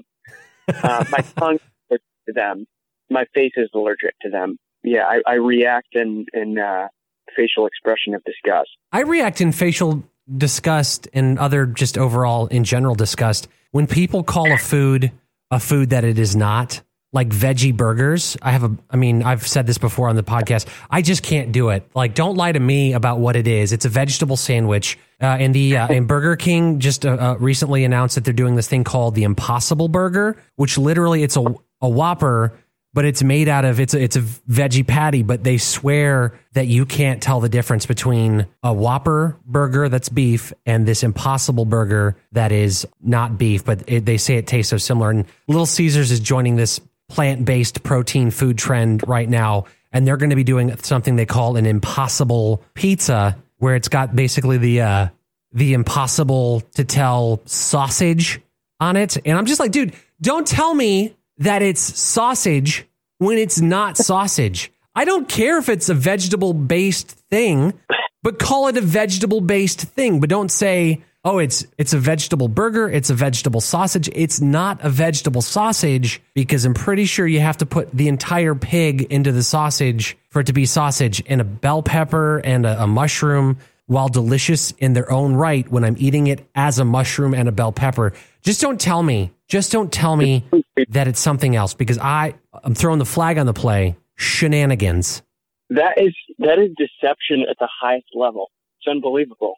Uh, 0.82 1.04
my 1.10 1.18
tongue 1.38 1.56
is 1.56 1.60
allergic 1.90 2.04
to 2.26 2.32
them. 2.32 2.66
My 3.10 3.24
face 3.34 3.52
is 3.56 3.68
allergic 3.74 4.18
to 4.22 4.30
them. 4.30 4.58
Yeah, 4.82 5.04
I, 5.04 5.20
I 5.26 5.34
react 5.34 5.94
in 5.94 6.26
in 6.32 6.58
uh, 6.58 6.88
facial 7.36 7.66
expression 7.66 8.14
of 8.14 8.22
disgust. 8.24 8.70
I 8.92 9.00
react 9.00 9.40
in 9.40 9.52
facial 9.52 10.04
disgust 10.36 11.08
and 11.12 11.38
other 11.38 11.66
just 11.66 11.96
overall 11.96 12.46
in 12.48 12.64
general 12.64 12.94
disgust 12.94 13.48
when 13.70 13.86
people 13.86 14.24
call 14.24 14.50
a 14.52 14.58
food 14.58 15.12
a 15.50 15.60
food 15.60 15.90
that 15.90 16.04
it 16.04 16.18
is 16.18 16.34
not 16.34 16.82
like 17.16 17.30
veggie 17.30 17.76
burgers. 17.76 18.37
I 18.42 18.52
have 18.52 18.62
a 18.62 18.76
i 18.90 18.96
mean 18.96 19.25
i've 19.25 19.46
said 19.46 19.66
this 19.66 19.78
before 19.78 20.08
on 20.08 20.14
the 20.14 20.23
podcast. 20.23 20.68
I 20.88 21.02
just 21.02 21.25
can't 21.25 21.50
do 21.50 21.70
it. 21.70 21.88
Like 21.94 22.14
don't 22.14 22.37
lie 22.37 22.52
to 22.52 22.61
me 22.61 22.92
about 22.92 23.18
what 23.18 23.35
it 23.35 23.49
is. 23.49 23.73
It's 23.73 23.85
a 23.85 23.88
vegetable 23.88 24.37
sandwich. 24.37 24.99
Uh, 25.20 25.26
and 25.26 25.54
the 25.54 25.78
uh, 25.78 25.88
and 25.88 26.06
burger 26.06 26.37
king 26.37 26.78
just 26.78 27.04
uh, 27.04 27.11
uh, 27.11 27.37
recently 27.40 27.85
announced 27.85 28.14
that 28.14 28.25
they're 28.25 28.35
doing 28.35 28.54
this 28.54 28.68
thing 28.68 28.85
called 28.85 29.14
the 29.14 29.25
impossible 29.25 29.88
burger 29.88 30.37
which 30.56 30.76
literally 30.76 31.23
it's 31.23 31.38
a, 31.38 31.44
a 31.80 31.88
whopper 31.88 32.52
but 32.96 33.04
it's 33.04 33.23
made 33.23 33.46
out 33.46 33.66
of 33.66 33.78
it's 33.78 33.92
a, 33.92 34.02
it's 34.02 34.16
a 34.16 34.20
veggie 34.23 34.87
patty 34.87 35.23
but 35.23 35.44
they 35.44 35.58
swear 35.58 36.38
that 36.54 36.66
you 36.66 36.87
can't 36.87 37.23
tell 37.23 37.40
the 37.40 37.49
difference 37.49 37.85
between 37.85 38.46
a 38.62 38.73
whopper 38.73 39.37
burger 39.44 39.90
that's 39.90 40.08
beef 40.08 40.52
and 40.64 40.87
this 40.87 41.02
impossible 41.02 41.66
burger 41.66 42.16
that 42.32 42.52
is 42.52 42.87
not 43.02 43.37
beef 43.37 43.64
but 43.66 43.85
it, 43.87 44.06
they 44.06 44.16
say 44.16 44.37
it 44.37 44.46
tastes 44.46 44.70
so 44.70 44.78
similar. 44.78 45.11
And 45.11 45.26
little 45.46 45.66
caesars 45.66 46.11
is 46.11 46.20
joining 46.20 46.56
this 46.56 46.80
plant-based 47.08 47.82
protein 47.82 48.30
food 48.30 48.58
trend 48.58 49.06
right 49.06 49.28
now 49.28 49.64
and 49.92 50.06
they're 50.06 50.16
going 50.16 50.30
to 50.30 50.36
be 50.36 50.44
doing 50.44 50.76
something 50.78 51.16
they 51.16 51.26
call 51.26 51.56
an 51.56 51.66
impossible 51.66 52.62
pizza 52.75 53.36
where 53.58 53.75
it's 53.76 53.88
got 53.88 54.14
basically 54.14 54.58
the 54.58 54.80
uh 54.80 55.08
the 55.52 55.72
impossible 55.72 56.60
to 56.75 56.84
tell 56.84 57.40
sausage 57.46 58.40
on 58.80 58.96
it 58.96 59.16
and 59.25 59.38
i'm 59.38 59.46
just 59.46 59.60
like 59.60 59.70
dude 59.70 59.94
don't 60.20 60.46
tell 60.46 60.75
me 60.75 61.14
that 61.38 61.62
it's 61.62 61.80
sausage 61.80 62.86
when 63.18 63.38
it's 63.38 63.60
not 63.60 63.96
sausage. 63.96 64.72
I 64.94 65.04
don't 65.04 65.28
care 65.28 65.58
if 65.58 65.68
it's 65.68 65.88
a 65.88 65.94
vegetable 65.94 66.54
based 66.54 67.10
thing, 67.30 67.75
but 68.22 68.38
call 68.38 68.68
it 68.68 68.76
a 68.76 68.80
vegetable 68.80 69.40
based 69.40 69.82
thing. 69.82 70.20
But 70.20 70.30
don't 70.30 70.50
say, 70.50 71.02
oh, 71.26 71.38
it's 71.38 71.66
it's 71.76 71.92
a 71.92 71.99
vegetable 71.99 72.49
burger, 72.49 72.88
it's 72.88 73.11
a 73.11 73.14
vegetable 73.14 73.61
sausage. 73.61 74.09
It's 74.14 74.40
not 74.40 74.83
a 74.83 74.88
vegetable 74.88 75.42
sausage 75.42 76.23
because 76.33 76.64
I'm 76.64 76.73
pretty 76.73 77.04
sure 77.04 77.26
you 77.26 77.40
have 77.40 77.59
to 77.59 77.66
put 77.66 77.90
the 77.90 78.09
entire 78.09 78.54
pig 78.54 79.02
into 79.12 79.33
the 79.33 79.42
sausage 79.42 80.16
for 80.30 80.40
it 80.40 80.47
to 80.47 80.52
be 80.52 80.64
sausage 80.64 81.23
and 81.26 81.40
a 81.40 81.45
bell 81.45 81.83
pepper 81.83 82.38
and 82.38 82.64
a, 82.64 82.85
a 82.85 82.87
mushroom. 82.87 83.59
While 83.88 84.09
delicious 84.09 84.73
in 84.73 84.95
their 84.95 85.12
own 85.12 85.35
right, 85.37 85.71
when 85.71 85.85
I'm 85.85 85.95
eating 85.97 86.26
it 86.26 86.45
as 86.56 86.80
a 86.80 86.85
mushroom 86.85 87.35
and 87.35 87.49
a 87.49 87.52
bell 87.52 87.71
pepper, 87.71 88.14
just 88.42 88.61
don't 88.61 88.80
tell 88.80 89.00
me. 89.00 89.30
Just 89.47 89.71
don't 89.71 89.92
tell 89.92 90.16
me 90.16 90.45
that 90.88 91.06
it's 91.06 91.21
something 91.21 91.54
else 91.54 91.73
because 91.73 91.97
I 91.99 92.35
I'm 92.64 92.75
throwing 92.75 92.99
the 92.99 93.04
flag 93.04 93.38
on 93.38 93.47
the 93.47 93.52
play. 93.52 93.97
Shenanigans. 94.16 95.23
That 95.71 95.99
is 95.99 96.14
that 96.38 96.59
is 96.59 96.71
deception 96.76 97.45
at 97.49 97.56
the 97.61 97.68
highest 97.80 98.09
level. 98.14 98.50
It's 98.80 98.88
unbelievable. 98.88 99.56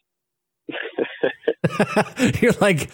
You're 2.40 2.52
like, 2.60 2.90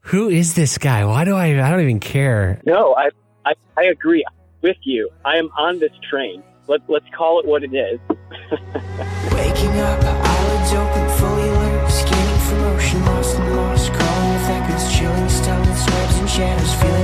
who 0.00 0.28
is 0.28 0.54
this 0.54 0.78
guy? 0.78 1.04
Why 1.04 1.24
do 1.24 1.34
I? 1.34 1.46
I 1.64 1.70
don't 1.70 1.80
even 1.80 2.00
care. 2.00 2.60
No, 2.64 2.94
I, 2.94 3.10
I 3.44 3.52
I 3.76 3.84
agree 3.84 4.24
with 4.62 4.76
you. 4.82 5.10
I 5.24 5.36
am 5.36 5.50
on 5.56 5.78
this 5.78 5.92
train. 6.08 6.42
Let 6.66 6.80
let's 6.88 7.08
call 7.16 7.40
it 7.40 7.46
what 7.46 7.62
it 7.62 7.74
is. 7.74 7.98
Waking 8.10 9.78
up, 9.80 10.00
eyelids 10.04 10.72
open, 10.72 11.08
fully 11.18 11.48
alert, 11.48 11.90
scanning 11.90 12.40
for 12.48 12.56
motion, 12.56 13.04
lost 13.04 13.36
and 13.38 13.56
lost, 13.56 13.92
crawling 13.92 14.32
with 14.32 14.48
echoes, 14.50 14.92
chilling, 14.96 15.28
stillness, 15.28 15.86
webs 15.86 16.18
and 16.18 16.30
shadows, 16.30 16.74
feeling 16.74 16.97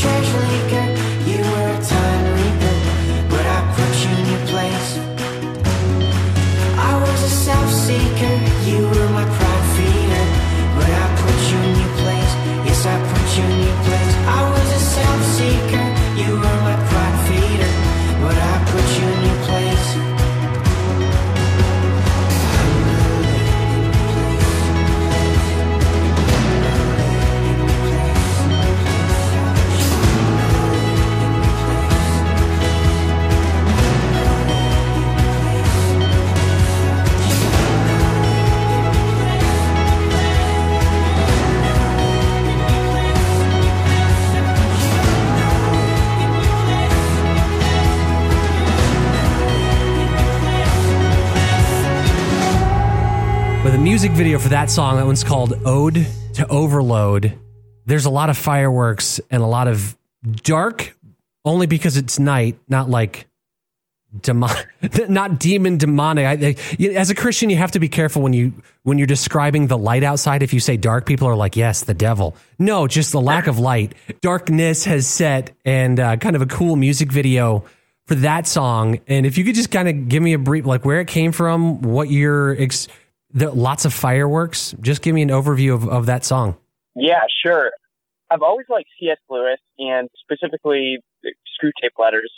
treasure 0.00 0.39
But 53.62 53.72
the 53.72 53.78
music 53.78 54.12
video 54.12 54.38
for 54.38 54.48
that 54.48 54.70
song, 54.70 54.96
that 54.96 55.04
one's 55.04 55.22
called 55.22 55.52
Ode 55.66 56.06
to 56.32 56.48
Overload. 56.48 57.38
There's 57.84 58.06
a 58.06 58.10
lot 58.10 58.30
of 58.30 58.38
fireworks 58.38 59.20
and 59.30 59.42
a 59.42 59.46
lot 59.46 59.68
of 59.68 59.98
dark, 60.42 60.96
only 61.44 61.66
because 61.66 61.98
it's 61.98 62.18
night, 62.18 62.58
not 62.68 62.88
like 62.88 63.26
demon, 64.18 64.48
not 65.10 65.38
demon 65.38 65.76
demonic. 65.76 66.24
I, 66.26 66.84
as 66.94 67.10
a 67.10 67.14
Christian, 67.14 67.50
you 67.50 67.56
have 67.56 67.72
to 67.72 67.80
be 67.80 67.90
careful 67.90 68.22
when 68.22 68.32
you 68.32 68.54
when 68.84 68.96
you're 68.96 69.06
describing 69.06 69.66
the 69.66 69.76
light 69.76 70.04
outside. 70.04 70.42
If 70.42 70.54
you 70.54 70.60
say 70.60 70.78
dark, 70.78 71.04
people 71.04 71.28
are 71.28 71.36
like, 71.36 71.54
"Yes, 71.54 71.82
the 71.82 71.92
devil." 71.92 72.36
No, 72.58 72.86
just 72.86 73.12
the 73.12 73.20
lack 73.20 73.46
of 73.46 73.58
light. 73.58 73.94
Darkness 74.22 74.86
has 74.86 75.06
set, 75.06 75.52
and 75.66 76.00
uh, 76.00 76.16
kind 76.16 76.34
of 76.34 76.40
a 76.40 76.46
cool 76.46 76.76
music 76.76 77.12
video 77.12 77.66
for 78.06 78.14
that 78.14 78.46
song. 78.46 79.00
And 79.06 79.26
if 79.26 79.36
you 79.36 79.44
could 79.44 79.54
just 79.54 79.70
kind 79.70 79.86
of 79.86 80.08
give 80.08 80.22
me 80.22 80.32
a 80.32 80.38
brief, 80.38 80.64
like 80.64 80.86
where 80.86 81.00
it 81.00 81.08
came 81.08 81.32
from, 81.32 81.82
what 81.82 82.10
your 82.10 82.56
ex- 82.58 82.88
the, 83.32 83.50
lots 83.50 83.84
of 83.84 83.94
fireworks. 83.94 84.74
Just 84.80 85.02
give 85.02 85.14
me 85.14 85.22
an 85.22 85.28
overview 85.28 85.74
of, 85.74 85.88
of 85.88 86.06
that 86.06 86.24
song. 86.24 86.56
Yeah, 86.94 87.22
sure. 87.44 87.70
I've 88.30 88.42
always 88.42 88.66
liked 88.68 88.88
C.S. 89.00 89.18
Lewis 89.28 89.58
and 89.78 90.08
specifically 90.22 90.98
Screw 91.54 91.70
Tape 91.82 91.92
Letters. 91.98 92.32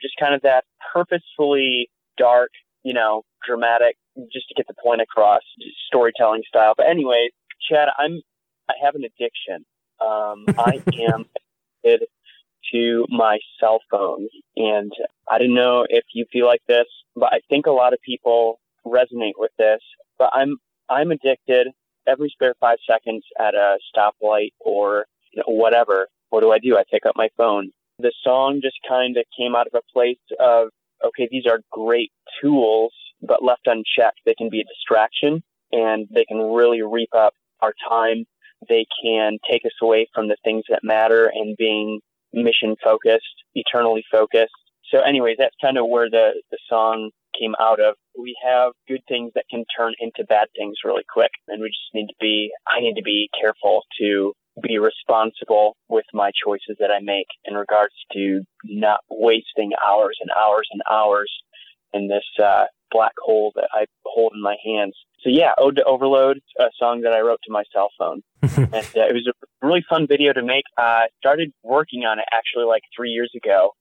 Just 0.00 0.14
kind 0.18 0.34
of 0.34 0.42
that 0.42 0.64
purposefully 0.92 1.90
dark, 2.16 2.50
you 2.82 2.94
know, 2.94 3.22
dramatic, 3.46 3.96
just 4.32 4.48
to 4.48 4.54
get 4.56 4.66
the 4.66 4.74
point 4.82 5.00
across, 5.00 5.42
storytelling 5.86 6.42
style. 6.48 6.74
But 6.76 6.86
anyway, 6.88 7.30
Chad, 7.68 7.88
I'm 7.98 8.20
I 8.68 8.74
have 8.84 8.94
an 8.94 9.04
addiction. 9.04 9.64
Um, 10.00 10.44
I 10.58 10.82
am 11.10 11.24
addicted 11.84 12.06
to 12.72 13.06
my 13.08 13.38
cell 13.60 13.80
phone, 13.90 14.28
and 14.56 14.92
I 15.30 15.38
don't 15.38 15.54
know 15.54 15.86
if 15.88 16.04
you 16.12 16.26
feel 16.32 16.46
like 16.46 16.62
this, 16.68 16.86
but 17.16 17.32
I 17.32 17.40
think 17.48 17.66
a 17.66 17.70
lot 17.70 17.92
of 17.92 18.00
people 18.04 18.60
resonate 18.86 19.34
with 19.38 19.52
this. 19.58 19.80
But 20.18 20.30
I'm 20.32 20.56
I'm 20.88 21.10
addicted 21.10 21.68
every 22.06 22.30
spare 22.30 22.54
five 22.60 22.78
seconds 22.90 23.22
at 23.38 23.54
a 23.54 23.76
stoplight 23.94 24.52
or 24.60 25.06
you 25.32 25.42
know, 25.46 25.54
whatever, 25.54 26.08
what 26.30 26.40
do 26.40 26.50
I 26.50 26.58
do? 26.58 26.76
I 26.76 26.84
pick 26.90 27.06
up 27.06 27.14
my 27.16 27.28
phone. 27.36 27.70
The 27.98 28.12
song 28.24 28.60
just 28.62 28.76
kind 28.88 29.16
of 29.16 29.24
came 29.36 29.54
out 29.54 29.66
of 29.66 29.74
a 29.74 29.92
place 29.92 30.18
of, 30.40 30.68
okay, 31.04 31.28
these 31.30 31.44
are 31.46 31.60
great 31.70 32.10
tools, 32.40 32.92
but 33.22 33.42
left 33.42 33.66
unchecked, 33.66 34.20
they 34.24 34.34
can 34.34 34.48
be 34.48 34.60
a 34.60 34.64
distraction 34.64 35.42
and 35.72 36.06
they 36.10 36.24
can 36.24 36.38
really 36.38 36.82
reap 36.82 37.10
up 37.14 37.34
our 37.60 37.74
time. 37.88 38.24
They 38.68 38.86
can 39.02 39.38
take 39.50 39.64
us 39.64 39.72
away 39.82 40.08
from 40.14 40.28
the 40.28 40.36
things 40.44 40.64
that 40.68 40.80
matter 40.82 41.30
and 41.34 41.56
being 41.56 42.00
mission 42.32 42.76
focused, 42.82 43.24
eternally 43.54 44.04
focused. 44.10 44.52
So, 44.90 45.00
anyways, 45.00 45.36
that's 45.38 45.54
kind 45.60 45.76
of 45.76 45.86
where 45.88 46.08
the, 46.08 46.30
the 46.50 46.58
song 46.68 47.10
came 47.38 47.54
out 47.60 47.80
of. 47.80 47.94
We 48.18 48.36
have 48.44 48.72
good 48.88 49.02
things 49.08 49.32
that 49.34 49.44
can 49.50 49.64
turn 49.76 49.94
into 50.00 50.24
bad 50.24 50.48
things 50.56 50.76
really 50.84 51.04
quick. 51.10 51.30
And 51.48 51.62
we 51.62 51.68
just 51.68 51.94
need 51.94 52.08
to 52.08 52.14
be, 52.20 52.50
I 52.66 52.80
need 52.80 52.94
to 52.94 53.02
be 53.02 53.28
careful 53.40 53.82
to 54.00 54.32
be 54.62 54.78
responsible 54.78 55.76
with 55.88 56.04
my 56.12 56.30
choices 56.44 56.76
that 56.80 56.90
I 56.90 57.00
make 57.00 57.28
in 57.44 57.54
regards 57.54 57.94
to 58.12 58.42
not 58.64 59.00
wasting 59.08 59.70
hours 59.86 60.18
and 60.20 60.30
hours 60.36 60.68
and 60.72 60.82
hours 60.90 61.30
in 61.92 62.08
this 62.08 62.24
uh, 62.42 62.64
black 62.90 63.12
hole 63.18 63.52
that 63.54 63.68
I 63.72 63.86
hold 64.04 64.32
in 64.34 64.42
my 64.42 64.56
hands. 64.64 64.94
So 65.20 65.30
yeah, 65.30 65.52
Ode 65.58 65.76
to 65.76 65.84
Overload, 65.84 66.40
a 66.58 66.66
song 66.78 67.02
that 67.02 67.12
I 67.12 67.20
wrote 67.20 67.40
to 67.44 67.52
my 67.52 67.64
cell 67.72 67.90
phone, 67.98 68.22
and 68.42 68.74
uh, 68.74 69.06
it 69.08 69.14
was 69.14 69.28
a 69.28 69.66
really 69.66 69.84
fun 69.88 70.06
video 70.06 70.32
to 70.32 70.42
make. 70.42 70.64
I 70.76 70.82
uh, 70.82 71.06
started 71.18 71.52
working 71.62 72.04
on 72.04 72.18
it 72.18 72.24
actually 72.32 72.64
like 72.64 72.82
three 72.96 73.10
years 73.10 73.32
ago, 73.34 73.72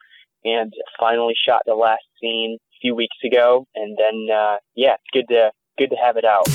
and 0.43 0.73
finally 0.99 1.35
shot 1.47 1.61
the 1.65 1.75
last 1.75 2.03
scene 2.19 2.57
few 2.81 2.95
weeks 2.95 3.17
ago. 3.25 3.65
And 3.75 3.97
then 3.97 4.35
uh, 4.35 4.57
yeah, 4.75 4.95
it's 4.95 5.03
good 5.13 5.33
to 5.33 5.51
good 5.77 5.89
to 5.89 5.95
have 5.95 6.17
it 6.17 6.25
out. 6.25 6.47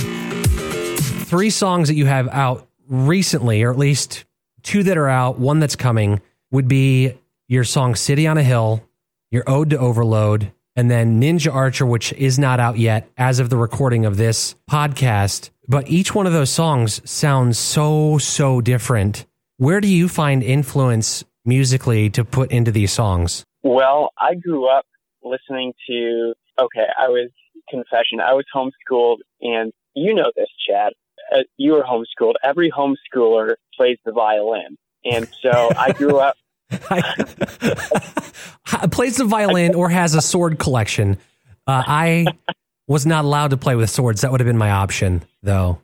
Three 1.26 1.50
songs 1.50 1.88
that 1.88 1.94
you 1.94 2.06
have 2.06 2.28
out 2.28 2.68
recently, 2.88 3.62
or 3.62 3.70
at 3.70 3.78
least 3.78 4.24
two 4.62 4.82
that 4.82 4.98
are 4.98 5.08
out, 5.08 5.38
one 5.38 5.60
that's 5.60 5.76
coming, 5.76 6.20
would 6.50 6.68
be 6.68 7.14
your 7.48 7.64
song 7.64 7.94
City 7.94 8.26
on 8.26 8.38
a 8.38 8.42
Hill, 8.42 8.82
your 9.30 9.44
Ode 9.46 9.70
to 9.70 9.78
Overload, 9.78 10.52
and 10.76 10.90
then 10.90 11.20
Ninja 11.20 11.52
Archer, 11.52 11.86
which 11.86 12.12
is 12.14 12.38
not 12.38 12.60
out 12.60 12.78
yet 12.78 13.08
as 13.16 13.38
of 13.38 13.50
the 13.50 13.56
recording 13.56 14.04
of 14.04 14.16
this 14.16 14.54
podcast. 14.70 15.50
But 15.68 15.88
each 15.88 16.14
one 16.14 16.26
of 16.26 16.32
those 16.32 16.50
songs 16.50 17.00
sounds 17.08 17.58
so, 17.58 18.18
so 18.18 18.60
different. 18.60 19.26
Where 19.58 19.80
do 19.80 19.88
you 19.88 20.08
find 20.08 20.42
influence 20.42 21.24
musically 21.44 22.10
to 22.10 22.24
put 22.24 22.50
into 22.50 22.72
these 22.72 22.92
songs? 22.92 23.44
Well, 23.62 24.10
I 24.18 24.34
grew 24.34 24.68
up 24.68 24.84
listening 25.24 25.72
to, 25.88 26.34
okay, 26.60 26.86
I 26.98 27.08
was, 27.08 27.30
confession, 27.68 28.20
I 28.20 28.32
was 28.34 28.44
homeschooled, 28.54 29.18
and 29.40 29.72
you 29.94 30.14
know 30.14 30.30
this, 30.36 30.48
Chad. 30.68 30.92
Uh, 31.34 31.42
you 31.56 31.72
were 31.72 31.82
homeschooled. 31.82 32.34
Every 32.42 32.70
homeschooler 32.70 33.54
plays 33.76 33.98
the 34.04 34.12
violin. 34.12 34.76
And 35.04 35.28
so 35.40 35.70
I 35.76 35.92
grew 35.92 36.18
up 36.18 36.36
plays 38.90 39.16
the 39.16 39.24
violin 39.24 39.74
or 39.74 39.88
has 39.88 40.14
a 40.14 40.20
sword 40.20 40.58
collection. 40.58 41.18
Uh, 41.66 41.82
I 41.86 42.26
was 42.86 43.06
not 43.06 43.24
allowed 43.24 43.50
to 43.50 43.56
play 43.56 43.76
with 43.76 43.90
swords. 43.90 44.22
That 44.22 44.32
would 44.32 44.40
have 44.40 44.46
been 44.46 44.58
my 44.58 44.70
option, 44.70 45.22
though. 45.42 45.80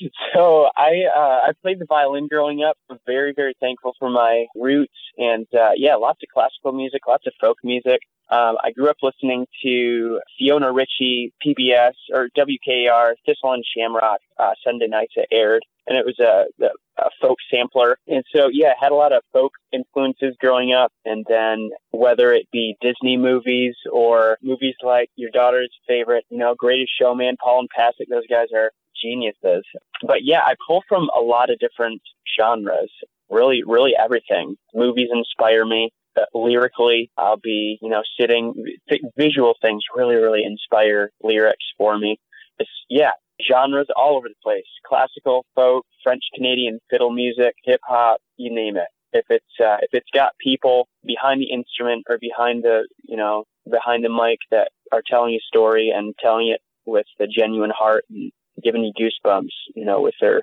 so 0.34 0.68
I 0.76 1.02
uh, 1.14 1.48
I 1.48 1.52
played 1.62 1.78
the 1.78 1.86
violin 1.86 2.28
growing 2.28 2.62
up. 2.62 2.76
Very 3.06 3.32
very 3.34 3.54
thankful 3.60 3.92
for 3.98 4.10
my 4.10 4.46
roots 4.54 4.92
and 5.16 5.46
uh, 5.54 5.70
yeah, 5.76 5.96
lots 5.96 6.20
of 6.22 6.28
classical 6.32 6.72
music, 6.72 7.02
lots 7.06 7.26
of 7.26 7.32
folk 7.40 7.58
music. 7.62 8.00
Um, 8.30 8.56
I 8.62 8.70
grew 8.70 8.88
up 8.88 8.96
listening 9.02 9.46
to 9.64 10.20
Fiona 10.38 10.72
Ritchie, 10.72 11.32
PBS 11.44 11.94
or 12.14 12.28
WKAR, 12.38 13.14
Thistle 13.26 13.52
and 13.52 13.64
Shamrock 13.76 14.20
uh, 14.38 14.52
Sunday 14.64 14.86
nights 14.86 15.14
that 15.16 15.26
aired, 15.32 15.64
and 15.88 15.98
it 15.98 16.06
was 16.06 16.16
a, 16.20 16.64
a, 16.64 16.68
a 17.04 17.10
folk 17.20 17.38
sampler. 17.52 17.98
And 18.06 18.22
so, 18.34 18.48
yeah, 18.52 18.68
I 18.68 18.84
had 18.84 18.92
a 18.92 18.94
lot 18.94 19.12
of 19.12 19.22
folk 19.32 19.52
influences 19.72 20.36
growing 20.38 20.72
up. 20.72 20.92
And 21.04 21.26
then 21.28 21.70
whether 21.90 22.32
it 22.32 22.46
be 22.52 22.76
Disney 22.80 23.16
movies 23.16 23.74
or 23.92 24.38
movies 24.42 24.76
like 24.84 25.10
your 25.16 25.30
daughter's 25.32 25.74
favorite, 25.88 26.24
you 26.30 26.38
know, 26.38 26.54
Greatest 26.56 26.92
Showman, 27.00 27.36
Paul 27.42 27.60
and 27.60 27.68
Pasek, 27.76 28.06
those 28.08 28.28
guys 28.30 28.46
are 28.54 28.70
geniuses. 29.02 29.64
But 30.06 30.18
yeah, 30.22 30.40
I 30.44 30.54
pull 30.66 30.82
from 30.88 31.08
a 31.16 31.20
lot 31.20 31.50
of 31.50 31.58
different 31.58 32.02
genres. 32.38 32.90
Really, 33.28 33.62
really 33.64 33.92
everything. 33.98 34.56
Movies 34.74 35.08
inspire 35.12 35.64
me. 35.64 35.90
Uh, 36.16 36.22
lyrically, 36.34 37.10
I'll 37.16 37.36
be, 37.36 37.78
you 37.80 37.88
know, 37.88 38.02
sitting, 38.20 38.52
th- 38.88 39.02
visual 39.16 39.54
things 39.62 39.82
really, 39.94 40.16
really 40.16 40.42
inspire 40.44 41.10
lyrics 41.22 41.64
for 41.78 41.96
me. 41.96 42.18
It's, 42.58 42.70
yeah, 42.88 43.12
genres 43.48 43.86
all 43.96 44.16
over 44.16 44.28
the 44.28 44.34
place 44.42 44.64
classical, 44.84 45.46
folk, 45.54 45.86
French 46.02 46.24
Canadian 46.34 46.80
fiddle 46.90 47.12
music, 47.12 47.54
hip 47.64 47.80
hop, 47.86 48.20
you 48.36 48.52
name 48.52 48.76
it. 48.76 48.88
If 49.12 49.26
it's, 49.30 49.60
uh, 49.60 49.76
if 49.82 49.90
it's 49.92 50.10
got 50.12 50.32
people 50.42 50.88
behind 51.04 51.40
the 51.40 51.52
instrument 51.52 52.04
or 52.08 52.18
behind 52.20 52.64
the, 52.64 52.88
you 53.04 53.16
know, 53.16 53.44
behind 53.70 54.04
the 54.04 54.08
mic 54.08 54.38
that 54.50 54.70
are 54.92 55.02
telling 55.08 55.34
a 55.34 55.40
story 55.46 55.92
and 55.94 56.14
telling 56.20 56.48
it 56.48 56.60
with 56.86 57.06
the 57.18 57.26
genuine 57.26 57.72
heart 57.76 58.04
and 58.10 58.32
giving 58.62 58.84
you 58.84 58.92
goosebumps, 58.98 59.48
you 59.74 59.84
know, 59.84 60.00
with 60.00 60.14
their 60.20 60.42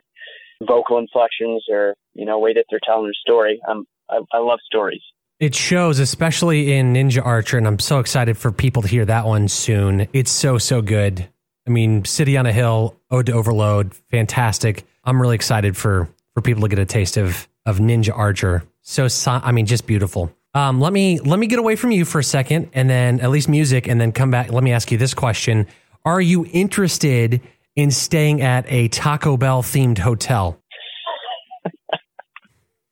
vocal 0.65 0.97
inflections 0.97 1.65
or, 1.69 1.95
you 2.13 2.25
know, 2.25 2.39
way 2.39 2.53
that 2.53 2.65
they're 2.69 2.79
telling 2.85 3.05
their 3.05 3.13
story. 3.13 3.59
I'm, 3.67 3.85
I, 4.09 4.19
I 4.33 4.39
love 4.39 4.59
stories. 4.65 5.01
It 5.39 5.53
shows, 5.53 5.99
especially 5.99 6.73
in 6.73 6.93
Ninja 6.93 7.23
Archer, 7.23 7.57
and 7.59 7.67
I'm 7.67 7.77
so 7.77 7.99
excited 7.99 8.37
for 8.37 8.51
people 8.51 8.81
to 8.81 8.87
hear 8.87 9.05
that 9.05 9.25
one 9.25 9.47
soon. 9.47 10.07
It's 10.11 10.31
so, 10.31 10.57
so 10.57 10.81
good. 10.81 11.27
I 11.67 11.69
mean, 11.69 12.05
City 12.05 12.37
on 12.37 12.47
a 12.47 12.53
Hill, 12.53 12.95
Ode 13.11 13.27
to 13.27 13.33
Overload, 13.33 13.93
fantastic. 14.09 14.83
I'm 15.03 15.21
really 15.21 15.35
excited 15.35 15.77
for 15.77 16.09
for 16.33 16.41
people 16.41 16.61
to 16.61 16.69
get 16.69 16.79
a 16.79 16.85
taste 16.85 17.17
of 17.17 17.47
of 17.65 17.77
Ninja 17.77 18.17
Archer. 18.17 18.63
So, 18.81 19.07
I 19.27 19.51
mean, 19.51 19.65
just 19.65 19.85
beautiful. 19.85 20.31
Um, 20.53 20.79
let 20.79 20.93
me 20.93 21.19
let 21.19 21.37
me 21.37 21.47
get 21.47 21.59
away 21.59 21.75
from 21.75 21.91
you 21.91 22.05
for 22.05 22.19
a 22.19 22.23
second, 22.23 22.69
and 22.73 22.89
then 22.89 23.19
at 23.19 23.29
least 23.29 23.49
music, 23.49 23.87
and 23.87 23.99
then 23.99 24.11
come 24.11 24.31
back. 24.31 24.51
Let 24.51 24.63
me 24.63 24.71
ask 24.71 24.91
you 24.91 24.97
this 24.97 25.13
question: 25.13 25.67
Are 26.05 26.21
you 26.21 26.47
interested 26.51 27.41
in 27.77 27.91
staying 27.91 28.41
at 28.41 28.65
a 28.67 28.89
Taco 28.89 29.37
Bell 29.37 29.63
themed 29.63 29.99
hotel? 29.99 30.59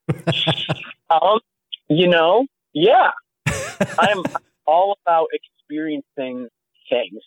um, 1.10 1.40
you 1.90 2.08
know, 2.08 2.46
yeah. 2.74 3.10
I'm 4.00 4.24
all 4.66 4.98
about 5.06 5.28
experiencing 5.34 6.48
things. 6.90 7.22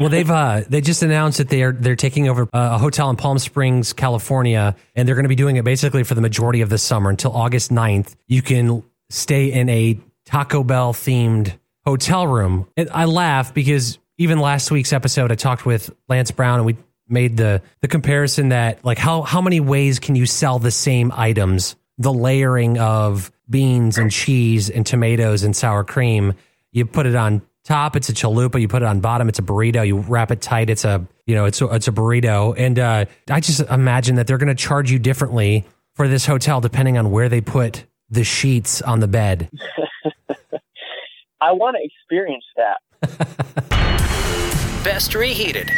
Well, 0.00 0.08
they've 0.08 0.30
uh, 0.30 0.62
they 0.68 0.80
just 0.80 1.02
announced 1.02 1.38
that 1.38 1.50
they're 1.50 1.72
they're 1.72 1.96
taking 1.96 2.28
over 2.28 2.48
a 2.54 2.78
hotel 2.78 3.10
in 3.10 3.16
Palm 3.16 3.38
Springs, 3.38 3.92
California, 3.92 4.74
and 4.96 5.06
they're 5.06 5.14
going 5.14 5.24
to 5.24 5.28
be 5.28 5.34
doing 5.34 5.56
it 5.56 5.64
basically 5.64 6.02
for 6.02 6.14
the 6.14 6.22
majority 6.22 6.62
of 6.62 6.70
the 6.70 6.78
summer 6.78 7.10
until 7.10 7.32
August 7.32 7.70
9th. 7.70 8.14
You 8.26 8.40
can 8.40 8.82
stay 9.10 9.52
in 9.52 9.68
a 9.68 10.00
Taco 10.24 10.64
Bell 10.64 10.94
themed 10.94 11.58
hotel 11.84 12.26
room. 12.26 12.68
And 12.76 12.88
I 12.90 13.04
laugh 13.04 13.52
because 13.52 13.98
even 14.16 14.38
last 14.38 14.70
week's 14.70 14.92
episode, 14.92 15.30
I 15.30 15.34
talked 15.34 15.66
with 15.66 15.90
Lance 16.08 16.30
Brown 16.30 16.60
and 16.60 16.66
we 16.66 16.76
made 17.12 17.36
the 17.36 17.62
the 17.80 17.88
comparison 17.88 18.48
that 18.48 18.84
like 18.84 18.98
how 18.98 19.22
how 19.22 19.40
many 19.40 19.60
ways 19.60 19.98
can 19.98 20.16
you 20.16 20.26
sell 20.26 20.58
the 20.58 20.70
same 20.70 21.12
items? 21.14 21.76
The 21.98 22.12
layering 22.12 22.78
of 22.78 23.30
beans 23.48 23.98
and 23.98 24.10
cheese 24.10 24.70
and 24.70 24.84
tomatoes 24.84 25.44
and 25.44 25.54
sour 25.54 25.84
cream. 25.84 26.34
You 26.72 26.86
put 26.86 27.06
it 27.06 27.14
on 27.14 27.42
top, 27.64 27.96
it's 27.96 28.08
a 28.08 28.12
chalupa. 28.12 28.60
You 28.60 28.68
put 28.68 28.82
it 28.82 28.86
on 28.86 29.00
bottom, 29.00 29.28
it's 29.28 29.38
a 29.38 29.42
burrito. 29.42 29.86
You 29.86 29.98
wrap 29.98 30.30
it 30.30 30.40
tight, 30.40 30.70
it's 30.70 30.84
a 30.84 31.06
you 31.26 31.34
know 31.34 31.44
it's 31.44 31.60
a, 31.60 31.66
it's 31.66 31.88
a 31.88 31.92
burrito. 31.92 32.54
And 32.56 32.78
uh, 32.78 33.04
I 33.30 33.40
just 33.40 33.60
imagine 33.60 34.16
that 34.16 34.26
they're 34.26 34.38
going 34.38 34.48
to 34.48 34.54
charge 34.54 34.90
you 34.90 34.98
differently 34.98 35.66
for 35.94 36.08
this 36.08 36.26
hotel 36.26 36.60
depending 36.60 36.98
on 36.98 37.10
where 37.10 37.28
they 37.28 37.40
put 37.40 37.84
the 38.10 38.24
sheets 38.24 38.82
on 38.82 39.00
the 39.00 39.08
bed. 39.08 39.50
I 41.40 41.52
want 41.52 41.76
to 41.76 41.82
experience 41.84 42.44
that. 42.56 44.48
Best 44.84 45.14
reheated. 45.14 45.70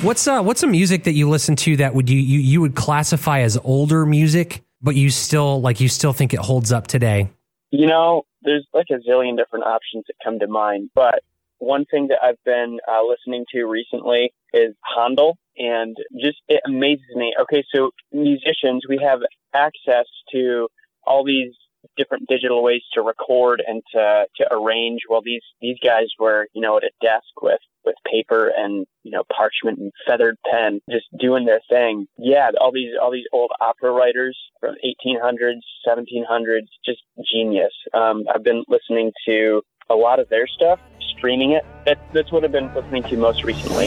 What's 0.00 0.28
uh 0.28 0.40
what's 0.40 0.62
a 0.62 0.68
music 0.68 1.02
that 1.02 1.14
you 1.14 1.28
listen 1.28 1.56
to 1.56 1.76
that 1.78 1.96
would 1.96 2.08
you, 2.08 2.18
you 2.18 2.38
you 2.38 2.60
would 2.60 2.76
classify 2.76 3.40
as 3.40 3.58
older 3.64 4.06
music, 4.06 4.62
but 4.80 4.94
you 4.94 5.10
still 5.10 5.60
like 5.60 5.80
you 5.80 5.88
still 5.88 6.12
think 6.12 6.32
it 6.32 6.38
holds 6.38 6.70
up 6.70 6.86
today? 6.86 7.28
You 7.70 7.88
know, 7.88 8.22
there's 8.42 8.64
like 8.72 8.86
a 8.90 8.98
zillion 9.08 9.36
different 9.36 9.64
options 9.64 10.04
that 10.06 10.14
come 10.24 10.38
to 10.38 10.46
mind, 10.46 10.90
but 10.94 11.20
one 11.58 11.86
thing 11.86 12.06
that 12.08 12.18
I've 12.22 12.42
been 12.44 12.78
uh, 12.88 13.00
listening 13.04 13.44
to 13.52 13.64
recently 13.64 14.32
is 14.52 14.74
Handel, 14.96 15.36
and 15.56 15.96
just 16.20 16.38
it 16.46 16.60
amazes 16.64 17.16
me. 17.16 17.34
Okay, 17.42 17.64
so 17.74 17.90
musicians, 18.12 18.84
we 18.88 19.00
have 19.02 19.20
access 19.54 20.06
to 20.32 20.68
all 21.04 21.24
these 21.24 21.52
different 21.96 22.28
digital 22.28 22.62
ways 22.62 22.82
to 22.94 23.02
record 23.02 23.62
and 23.66 23.82
to, 23.92 24.26
to 24.36 24.46
arrange. 24.52 25.00
Well, 25.08 25.22
these, 25.24 25.42
these 25.60 25.76
guys 25.82 26.06
were, 26.18 26.46
you 26.54 26.60
know, 26.60 26.76
at 26.76 26.84
a 26.84 26.90
desk 27.02 27.24
with, 27.42 27.60
with 27.84 27.96
paper 28.10 28.50
and, 28.56 28.86
you 29.02 29.10
know, 29.10 29.24
parchment 29.34 29.78
and 29.78 29.92
feathered 30.06 30.36
pen, 30.50 30.80
just 30.90 31.06
doing 31.18 31.46
their 31.46 31.60
thing. 31.68 32.06
Yeah. 32.18 32.50
All 32.60 32.72
these, 32.72 32.92
all 33.00 33.10
these 33.10 33.26
old 33.32 33.50
opera 33.60 33.92
writers 33.92 34.36
from 34.60 34.74
1800s, 34.84 35.60
1700s, 35.86 36.66
just 36.84 37.00
genius. 37.32 37.72
Um, 37.94 38.24
I've 38.32 38.44
been 38.44 38.64
listening 38.68 39.12
to 39.26 39.62
a 39.88 39.94
lot 39.94 40.18
of 40.18 40.28
their 40.28 40.46
stuff, 40.46 40.80
streaming 41.16 41.52
it. 41.52 41.64
That, 41.84 41.98
that's 42.12 42.32
what 42.32 42.44
I've 42.44 42.52
been 42.52 42.72
listening 42.74 43.04
to 43.04 43.16
most 43.16 43.44
recently. 43.44 43.86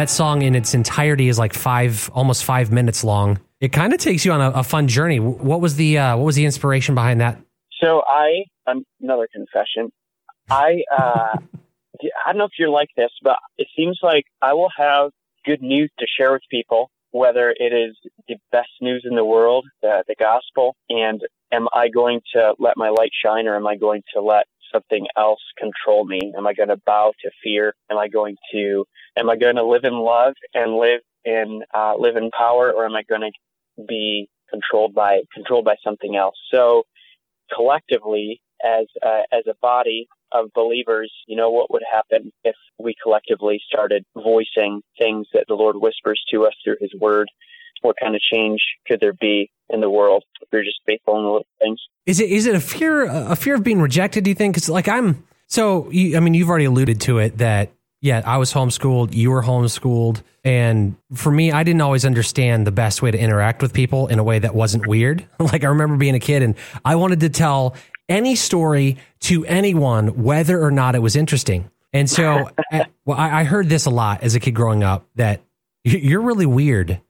That 0.00 0.08
song 0.08 0.40
in 0.40 0.54
its 0.54 0.72
entirety 0.72 1.28
is 1.28 1.38
like 1.38 1.52
five, 1.52 2.10
almost 2.14 2.44
five 2.44 2.72
minutes 2.72 3.04
long. 3.04 3.38
It 3.60 3.68
kind 3.70 3.92
of 3.92 3.98
takes 3.98 4.24
you 4.24 4.32
on 4.32 4.40
a, 4.40 4.50
a 4.60 4.62
fun 4.62 4.88
journey. 4.88 5.20
What 5.20 5.60
was 5.60 5.76
the 5.76 5.98
uh, 5.98 6.16
what 6.16 6.24
was 6.24 6.36
the 6.36 6.46
inspiration 6.46 6.94
behind 6.94 7.20
that? 7.20 7.38
So 7.82 8.00
I, 8.08 8.44
um, 8.66 8.86
another 9.02 9.28
confession. 9.30 9.92
I, 10.48 10.84
uh, 10.90 11.36
I 11.36 12.32
don't 12.32 12.38
know 12.38 12.46
if 12.46 12.52
you're 12.58 12.70
like 12.70 12.88
this, 12.96 13.10
but 13.22 13.36
it 13.58 13.68
seems 13.76 13.98
like 14.02 14.24
I 14.40 14.54
will 14.54 14.70
have 14.74 15.10
good 15.44 15.60
news 15.60 15.90
to 15.98 16.06
share 16.18 16.32
with 16.32 16.40
people, 16.50 16.90
whether 17.10 17.50
it 17.50 17.74
is 17.74 17.94
the 18.26 18.36
best 18.50 18.70
news 18.80 19.04
in 19.06 19.16
the 19.16 19.24
world, 19.26 19.66
the, 19.82 20.02
the 20.08 20.14
gospel, 20.18 20.76
and 20.88 21.20
am 21.52 21.68
I 21.74 21.88
going 21.90 22.22
to 22.34 22.54
let 22.58 22.78
my 22.78 22.88
light 22.88 23.12
shine 23.22 23.46
or 23.46 23.54
am 23.54 23.66
I 23.66 23.76
going 23.76 24.00
to 24.14 24.22
let 24.22 24.46
something 24.72 25.06
else 25.18 25.40
control 25.58 26.06
me? 26.06 26.32
Am 26.38 26.46
I 26.46 26.54
going 26.54 26.70
to 26.70 26.80
bow 26.86 27.12
to 27.22 27.30
fear? 27.44 27.74
Am 27.90 27.98
I 27.98 28.08
going 28.08 28.36
to, 28.52 28.86
am 29.16 29.30
I 29.30 29.36
going 29.36 29.56
to 29.56 29.64
live 29.64 29.84
in 29.84 29.94
love 29.94 30.34
and 30.54 30.76
live 30.76 31.00
in, 31.24 31.62
uh, 31.74 31.94
live 31.98 32.16
in 32.16 32.30
power 32.30 32.72
or 32.72 32.84
am 32.84 32.94
I 32.94 33.02
going 33.02 33.22
to 33.22 33.84
be 33.86 34.28
controlled 34.50 34.94
by, 34.94 35.20
controlled 35.34 35.64
by 35.64 35.76
something 35.84 36.16
else? 36.16 36.36
So 36.52 36.84
collectively, 37.54 38.40
as, 38.64 38.86
uh, 39.02 39.22
as 39.32 39.44
a 39.46 39.54
body, 39.62 40.08
of 40.32 40.52
believers, 40.54 41.12
you 41.26 41.36
know, 41.36 41.50
what 41.50 41.70
would 41.70 41.82
happen 41.90 42.32
if 42.44 42.56
we 42.78 42.94
collectively 43.02 43.60
started 43.68 44.04
voicing 44.14 44.82
things 44.98 45.26
that 45.32 45.44
the 45.48 45.54
Lord 45.54 45.76
whispers 45.76 46.22
to 46.30 46.46
us 46.46 46.54
through 46.64 46.76
His 46.80 46.92
Word? 46.98 47.28
What 47.82 47.96
kind 48.00 48.14
of 48.14 48.20
change 48.20 48.60
could 48.86 49.00
there 49.00 49.14
be 49.14 49.50
in 49.70 49.80
the 49.80 49.88
world 49.88 50.24
if 50.40 50.48
we're 50.52 50.64
just 50.64 50.80
faithful 50.86 51.16
in 51.16 51.22
the 51.22 51.30
little 51.30 51.46
things? 51.58 51.80
Is 52.04 52.20
it 52.20 52.30
is 52.30 52.46
it 52.46 52.54
a 52.54 52.60
fear 52.60 53.04
a 53.06 53.36
fear 53.36 53.54
of 53.54 53.64
being 53.64 53.80
rejected? 53.80 54.24
Do 54.24 54.30
you 54.30 54.34
think? 54.34 54.54
Because 54.54 54.68
like 54.68 54.86
I'm 54.86 55.26
so, 55.46 55.90
you, 55.90 56.16
I 56.16 56.20
mean, 56.20 56.34
you've 56.34 56.48
already 56.48 56.66
alluded 56.66 57.00
to 57.02 57.18
it 57.18 57.38
that 57.38 57.72
yeah, 58.00 58.22
I 58.24 58.38
was 58.38 58.52
homeschooled, 58.52 59.14
you 59.14 59.30
were 59.30 59.42
homeschooled, 59.42 60.22
and 60.42 60.96
for 61.14 61.30
me, 61.30 61.52
I 61.52 61.64
didn't 61.64 61.82
always 61.82 62.04
understand 62.04 62.66
the 62.66 62.72
best 62.72 63.02
way 63.02 63.10
to 63.10 63.18
interact 63.18 63.60
with 63.60 63.74
people 63.74 64.06
in 64.06 64.18
a 64.18 64.24
way 64.24 64.38
that 64.38 64.54
wasn't 64.54 64.86
weird. 64.86 65.26
like 65.38 65.64
I 65.64 65.68
remember 65.68 65.96
being 65.96 66.14
a 66.14 66.20
kid 66.20 66.42
and 66.42 66.54
I 66.84 66.96
wanted 66.96 67.20
to 67.20 67.28
tell 67.28 67.74
any 68.08 68.34
story 68.34 68.96
to 69.20 69.44
anyone, 69.44 70.22
whether 70.22 70.62
or 70.62 70.70
not 70.70 70.94
it 70.94 71.00
was 71.00 71.14
interesting. 71.14 71.70
And 71.92 72.08
so, 72.08 72.50
eh, 72.72 72.84
well, 73.04 73.18
I, 73.18 73.40
I 73.40 73.44
heard 73.44 73.68
this 73.68 73.86
a 73.86 73.90
lot 73.90 74.22
as 74.22 74.34
a 74.34 74.40
kid 74.40 74.52
growing 74.52 74.82
up 74.82 75.06
that 75.16 75.42
you're 75.84 76.22
really 76.22 76.46
weird. 76.46 77.00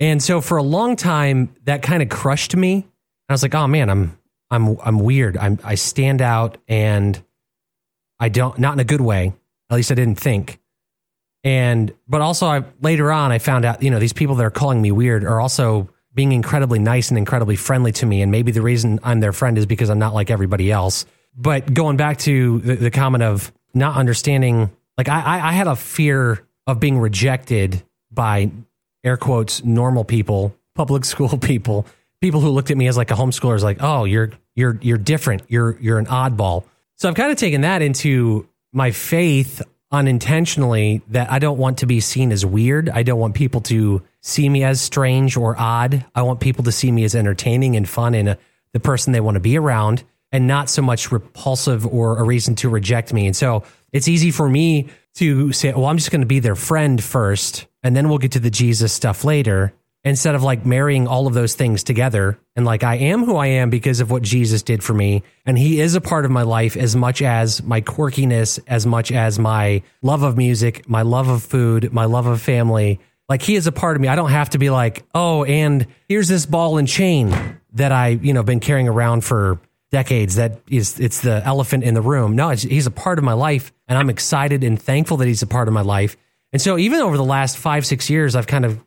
And 0.00 0.22
so, 0.22 0.40
for 0.40 0.56
a 0.56 0.62
long 0.62 0.94
time, 0.94 1.54
that 1.64 1.82
kind 1.82 2.02
of 2.02 2.08
crushed 2.08 2.54
me. 2.54 2.86
I 3.28 3.32
was 3.32 3.42
like, 3.42 3.54
oh 3.54 3.66
man, 3.66 3.90
I'm 3.90 4.18
I'm 4.50 4.78
I'm 4.80 4.98
weird. 5.00 5.36
I'm 5.36 5.58
I 5.64 5.74
stand 5.74 6.22
out, 6.22 6.58
and 6.68 7.20
I 8.20 8.28
don't 8.28 8.58
not 8.58 8.74
in 8.74 8.80
a 8.80 8.84
good 8.84 9.00
way. 9.00 9.34
At 9.70 9.76
least 9.76 9.90
I 9.90 9.94
didn't 9.94 10.16
think. 10.16 10.60
And 11.44 11.92
but 12.08 12.20
also, 12.20 12.46
I 12.46 12.64
later 12.80 13.12
on, 13.12 13.32
I 13.32 13.38
found 13.38 13.64
out 13.64 13.82
you 13.82 13.90
know 13.90 13.98
these 13.98 14.12
people 14.12 14.34
that 14.36 14.44
are 14.44 14.50
calling 14.50 14.82
me 14.82 14.90
weird 14.90 15.24
are 15.24 15.40
also 15.40 15.88
being 16.14 16.32
incredibly 16.32 16.78
nice 16.78 17.10
and 17.10 17.18
incredibly 17.18 17.54
friendly 17.54 17.92
to 17.92 18.06
me. 18.06 18.22
And 18.22 18.32
maybe 18.32 18.50
the 18.50 18.62
reason 18.62 18.98
I'm 19.04 19.20
their 19.20 19.32
friend 19.32 19.56
is 19.56 19.66
because 19.66 19.88
I'm 19.88 20.00
not 20.00 20.14
like 20.14 20.30
everybody 20.30 20.72
else. 20.72 21.06
But 21.36 21.72
going 21.72 21.96
back 21.96 22.18
to 22.20 22.58
the, 22.58 22.74
the 22.74 22.90
comment 22.90 23.22
of 23.22 23.52
not 23.72 23.96
understanding, 23.96 24.70
like 24.96 25.08
I, 25.08 25.50
I 25.50 25.52
had 25.52 25.68
a 25.68 25.76
fear 25.76 26.44
of 26.66 26.80
being 26.80 26.98
rejected 26.98 27.84
by 28.10 28.50
air 29.04 29.16
quotes 29.16 29.62
normal 29.62 30.04
people, 30.04 30.56
public 30.74 31.04
school 31.04 31.38
people, 31.38 31.86
people 32.20 32.40
who 32.40 32.48
looked 32.48 32.72
at 32.72 32.76
me 32.76 32.88
as 32.88 32.96
like 32.96 33.12
a 33.12 33.14
homeschooler 33.14 33.54
is 33.54 33.62
like, 33.62 33.78
oh, 33.80 34.04
you're 34.04 34.30
you're 34.56 34.76
you're 34.82 34.98
different. 34.98 35.42
You're 35.48 35.78
you're 35.80 35.98
an 35.98 36.06
oddball. 36.06 36.64
So 36.96 37.08
I've 37.08 37.14
kind 37.14 37.30
of 37.30 37.38
taken 37.38 37.60
that 37.60 37.80
into 37.80 38.47
my 38.72 38.90
faith 38.90 39.62
unintentionally 39.90 41.02
that 41.08 41.30
I 41.30 41.38
don't 41.38 41.58
want 41.58 41.78
to 41.78 41.86
be 41.86 42.00
seen 42.00 42.30
as 42.30 42.44
weird. 42.44 42.88
I 42.88 43.02
don't 43.02 43.18
want 43.18 43.34
people 43.34 43.62
to 43.62 44.02
see 44.20 44.48
me 44.48 44.62
as 44.64 44.80
strange 44.80 45.36
or 45.36 45.58
odd. 45.58 46.04
I 46.14 46.22
want 46.22 46.40
people 46.40 46.64
to 46.64 46.72
see 46.72 46.92
me 46.92 47.04
as 47.04 47.14
entertaining 47.14 47.76
and 47.76 47.88
fun 47.88 48.14
and 48.14 48.30
a, 48.30 48.38
the 48.72 48.80
person 48.80 49.12
they 49.12 49.20
want 49.20 49.36
to 49.36 49.40
be 49.40 49.56
around 49.56 50.04
and 50.30 50.46
not 50.46 50.68
so 50.68 50.82
much 50.82 51.10
repulsive 51.10 51.86
or 51.86 52.18
a 52.18 52.22
reason 52.22 52.54
to 52.56 52.68
reject 52.68 53.14
me. 53.14 53.26
And 53.26 53.34
so 53.34 53.64
it's 53.92 54.08
easy 54.08 54.30
for 54.30 54.48
me 54.48 54.88
to 55.14 55.52
say, 55.52 55.72
well, 55.72 55.86
I'm 55.86 55.96
just 55.96 56.10
going 56.10 56.20
to 56.20 56.26
be 56.26 56.40
their 56.40 56.54
friend 56.54 57.02
first 57.02 57.66
and 57.82 57.96
then 57.96 58.08
we'll 58.10 58.18
get 58.18 58.32
to 58.32 58.40
the 58.40 58.50
Jesus 58.50 58.92
stuff 58.92 59.24
later 59.24 59.72
instead 60.08 60.34
of 60.34 60.42
like 60.42 60.64
marrying 60.66 61.06
all 61.06 61.26
of 61.26 61.34
those 61.34 61.54
things 61.54 61.82
together 61.82 62.38
and 62.56 62.64
like 62.64 62.82
I 62.82 62.96
am 62.96 63.24
who 63.24 63.36
I 63.36 63.46
am 63.46 63.70
because 63.70 64.00
of 64.00 64.10
what 64.10 64.22
Jesus 64.22 64.62
did 64.62 64.82
for 64.82 64.94
me 64.94 65.22
and 65.46 65.58
he 65.58 65.80
is 65.80 65.94
a 65.94 66.00
part 66.00 66.24
of 66.24 66.30
my 66.30 66.42
life 66.42 66.76
as 66.76 66.96
much 66.96 67.22
as 67.22 67.62
my 67.62 67.80
quirkiness 67.80 68.58
as 68.66 68.86
much 68.86 69.12
as 69.12 69.38
my 69.38 69.82
love 70.02 70.22
of 70.22 70.36
music, 70.36 70.88
my 70.88 71.02
love 71.02 71.28
of 71.28 71.42
food, 71.42 71.92
my 71.92 72.06
love 72.06 72.26
of 72.26 72.40
family. 72.40 73.00
Like 73.28 73.42
he 73.42 73.56
is 73.56 73.66
a 73.66 73.72
part 73.72 73.96
of 73.96 74.00
me. 74.00 74.08
I 74.08 74.16
don't 74.16 74.30
have 74.30 74.50
to 74.50 74.58
be 74.58 74.70
like, 74.70 75.04
"Oh, 75.14 75.44
and 75.44 75.86
here's 76.08 76.28
this 76.28 76.46
ball 76.46 76.78
and 76.78 76.88
chain 76.88 77.58
that 77.74 77.92
I, 77.92 78.08
you 78.08 78.32
know, 78.32 78.42
been 78.42 78.60
carrying 78.60 78.88
around 78.88 79.22
for 79.22 79.60
decades 79.90 80.36
that 80.36 80.60
is 80.68 80.98
it's 80.98 81.20
the 81.20 81.42
elephant 81.44 81.84
in 81.84 81.92
the 81.92 82.00
room." 82.00 82.36
No, 82.36 82.48
he's 82.50 82.86
a 82.86 82.90
part 82.90 83.18
of 83.18 83.24
my 83.24 83.34
life 83.34 83.72
and 83.86 83.98
I'm 83.98 84.08
excited 84.08 84.64
and 84.64 84.80
thankful 84.80 85.18
that 85.18 85.28
he's 85.28 85.42
a 85.42 85.46
part 85.46 85.68
of 85.68 85.74
my 85.74 85.82
life. 85.82 86.16
And 86.52 86.62
so 86.62 86.78
even 86.78 87.00
over 87.00 87.18
the 87.18 87.24
last 87.24 87.58
5 87.58 87.84
6 87.84 88.08
years 88.08 88.34
I've 88.34 88.46
kind 88.46 88.64
of 88.64 88.80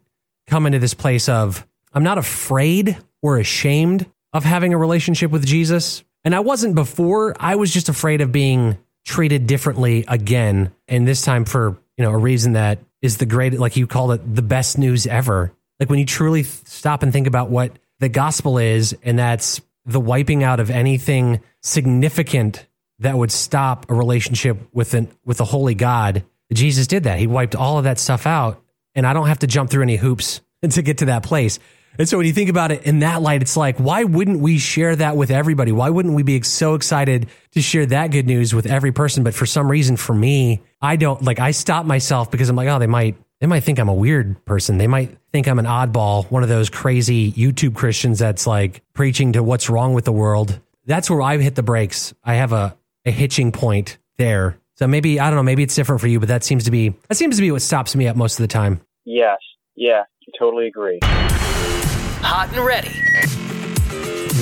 come 0.51 0.65
into 0.65 0.79
this 0.79 0.93
place 0.93 1.29
of 1.29 1.65
I'm 1.93 2.03
not 2.03 2.17
afraid 2.17 2.97
or 3.21 3.37
ashamed 3.37 4.05
of 4.33 4.43
having 4.43 4.73
a 4.73 4.77
relationship 4.77 5.31
with 5.31 5.45
Jesus. 5.45 6.03
And 6.25 6.35
I 6.35 6.41
wasn't 6.41 6.75
before. 6.75 7.33
I 7.39 7.55
was 7.55 7.73
just 7.73 7.87
afraid 7.87 8.19
of 8.19 8.33
being 8.33 8.77
treated 9.05 9.47
differently 9.47 10.03
again. 10.09 10.73
And 10.89 11.07
this 11.07 11.21
time 11.21 11.45
for, 11.45 11.77
you 11.97 12.03
know, 12.03 12.11
a 12.11 12.17
reason 12.17 12.53
that 12.53 12.79
is 13.01 13.17
the 13.17 13.25
great, 13.25 13.57
like 13.59 13.77
you 13.77 13.87
called 13.87 14.11
it, 14.11 14.35
the 14.35 14.41
best 14.41 14.77
news 14.77 15.07
ever. 15.07 15.53
Like 15.79 15.89
when 15.89 15.99
you 15.99 16.05
truly 16.05 16.43
stop 16.43 17.01
and 17.01 17.13
think 17.13 17.27
about 17.27 17.49
what 17.49 17.79
the 17.99 18.09
gospel 18.09 18.57
is, 18.57 18.95
and 19.03 19.17
that's 19.17 19.61
the 19.85 20.01
wiping 20.01 20.43
out 20.43 20.59
of 20.59 20.69
anything 20.69 21.39
significant 21.61 22.67
that 22.99 23.17
would 23.17 23.31
stop 23.31 23.89
a 23.89 23.93
relationship 23.93 24.57
with 24.73 24.93
an, 24.95 25.07
with 25.23 25.39
a 25.39 25.45
holy 25.45 25.75
God. 25.75 26.25
Jesus 26.51 26.87
did 26.87 27.03
that. 27.05 27.19
He 27.19 27.27
wiped 27.27 27.55
all 27.55 27.77
of 27.77 27.85
that 27.85 27.99
stuff 27.99 28.27
out 28.27 28.61
and 28.95 29.05
I 29.05 29.13
don't 29.13 29.27
have 29.27 29.39
to 29.39 29.47
jump 29.47 29.69
through 29.69 29.83
any 29.83 29.95
hoops 29.95 30.41
to 30.69 30.81
get 30.81 30.99
to 30.99 31.05
that 31.05 31.23
place. 31.23 31.59
And 31.99 32.07
so 32.07 32.17
when 32.17 32.25
you 32.25 32.33
think 32.33 32.49
about 32.49 32.71
it 32.71 32.83
in 32.83 32.99
that 32.99 33.21
light, 33.21 33.41
it's 33.41 33.57
like, 33.57 33.77
why 33.77 34.05
wouldn't 34.05 34.39
we 34.39 34.57
share 34.57 34.95
that 34.95 35.17
with 35.17 35.29
everybody? 35.29 35.71
Why 35.71 35.89
wouldn't 35.89 36.15
we 36.15 36.23
be 36.23 36.41
so 36.41 36.75
excited 36.75 37.27
to 37.51 37.61
share 37.61 37.85
that 37.87 38.11
good 38.11 38.25
news 38.27 38.55
with 38.55 38.65
every 38.65 38.93
person? 38.93 39.23
But 39.23 39.33
for 39.33 39.45
some 39.45 39.69
reason, 39.69 39.97
for 39.97 40.13
me, 40.13 40.61
I 40.81 40.95
don't 40.95 41.21
like, 41.21 41.39
I 41.39 41.51
stop 41.51 41.85
myself 41.85 42.31
because 42.31 42.47
I'm 42.49 42.55
like, 42.55 42.69
oh, 42.69 42.79
they 42.79 42.87
might, 42.87 43.17
they 43.41 43.47
might 43.47 43.61
think 43.61 43.77
I'm 43.77 43.89
a 43.89 43.93
weird 43.93 44.43
person. 44.45 44.77
They 44.77 44.87
might 44.87 45.17
think 45.33 45.47
I'm 45.47 45.59
an 45.59 45.65
oddball, 45.65 46.29
one 46.31 46.43
of 46.43 46.49
those 46.49 46.69
crazy 46.69 47.31
YouTube 47.33 47.75
Christians 47.75 48.19
that's 48.19 48.47
like 48.47 48.83
preaching 48.93 49.33
to 49.33 49.43
what's 49.43 49.69
wrong 49.69 49.93
with 49.93 50.05
the 50.05 50.13
world. 50.13 50.59
That's 50.85 51.09
where 51.09 51.21
I 51.21 51.37
hit 51.37 51.55
the 51.55 51.63
brakes. 51.63 52.13
I 52.23 52.35
have 52.35 52.53
a, 52.53 52.77
a 53.05 53.11
hitching 53.11 53.51
point 53.51 53.97
there 54.17 54.57
so 54.81 54.87
maybe 54.87 55.19
I 55.19 55.29
don't 55.29 55.35
know, 55.35 55.43
maybe 55.43 55.61
it's 55.61 55.75
different 55.75 56.01
for 56.01 56.07
you, 56.07 56.19
but 56.19 56.27
that 56.29 56.43
seems 56.43 56.63
to 56.63 56.71
be 56.71 56.89
that 57.07 57.13
seems 57.13 57.35
to 57.35 57.41
be 57.43 57.51
what 57.51 57.61
stops 57.61 57.95
me 57.95 58.07
up 58.07 58.15
most 58.15 58.39
of 58.39 58.43
the 58.43 58.47
time. 58.47 58.81
Yes. 59.05 59.37
Yeah, 59.75 60.05
totally 60.39 60.65
agree. 60.65 60.97
Hot 61.03 62.49
and 62.51 62.65
ready. 62.65 62.89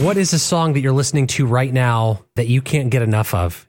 What 0.01 0.15
is 0.15 0.31
a 0.31 0.39
song 0.39 0.71
that 0.73 0.79
you're 0.79 0.93
listening 0.93 1.27
to 1.27 1.45
right 1.45 1.73
now 1.73 2.23
that 2.35 2.47
you 2.47 2.61
can't 2.61 2.89
get 2.89 3.01
enough 3.01 3.33
of? 3.33 3.67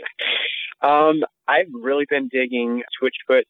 um, 0.82 1.24
I've 1.46 1.68
really 1.74 2.06
been 2.08 2.28
digging 2.32 2.82
Switchfoot's 2.98 3.44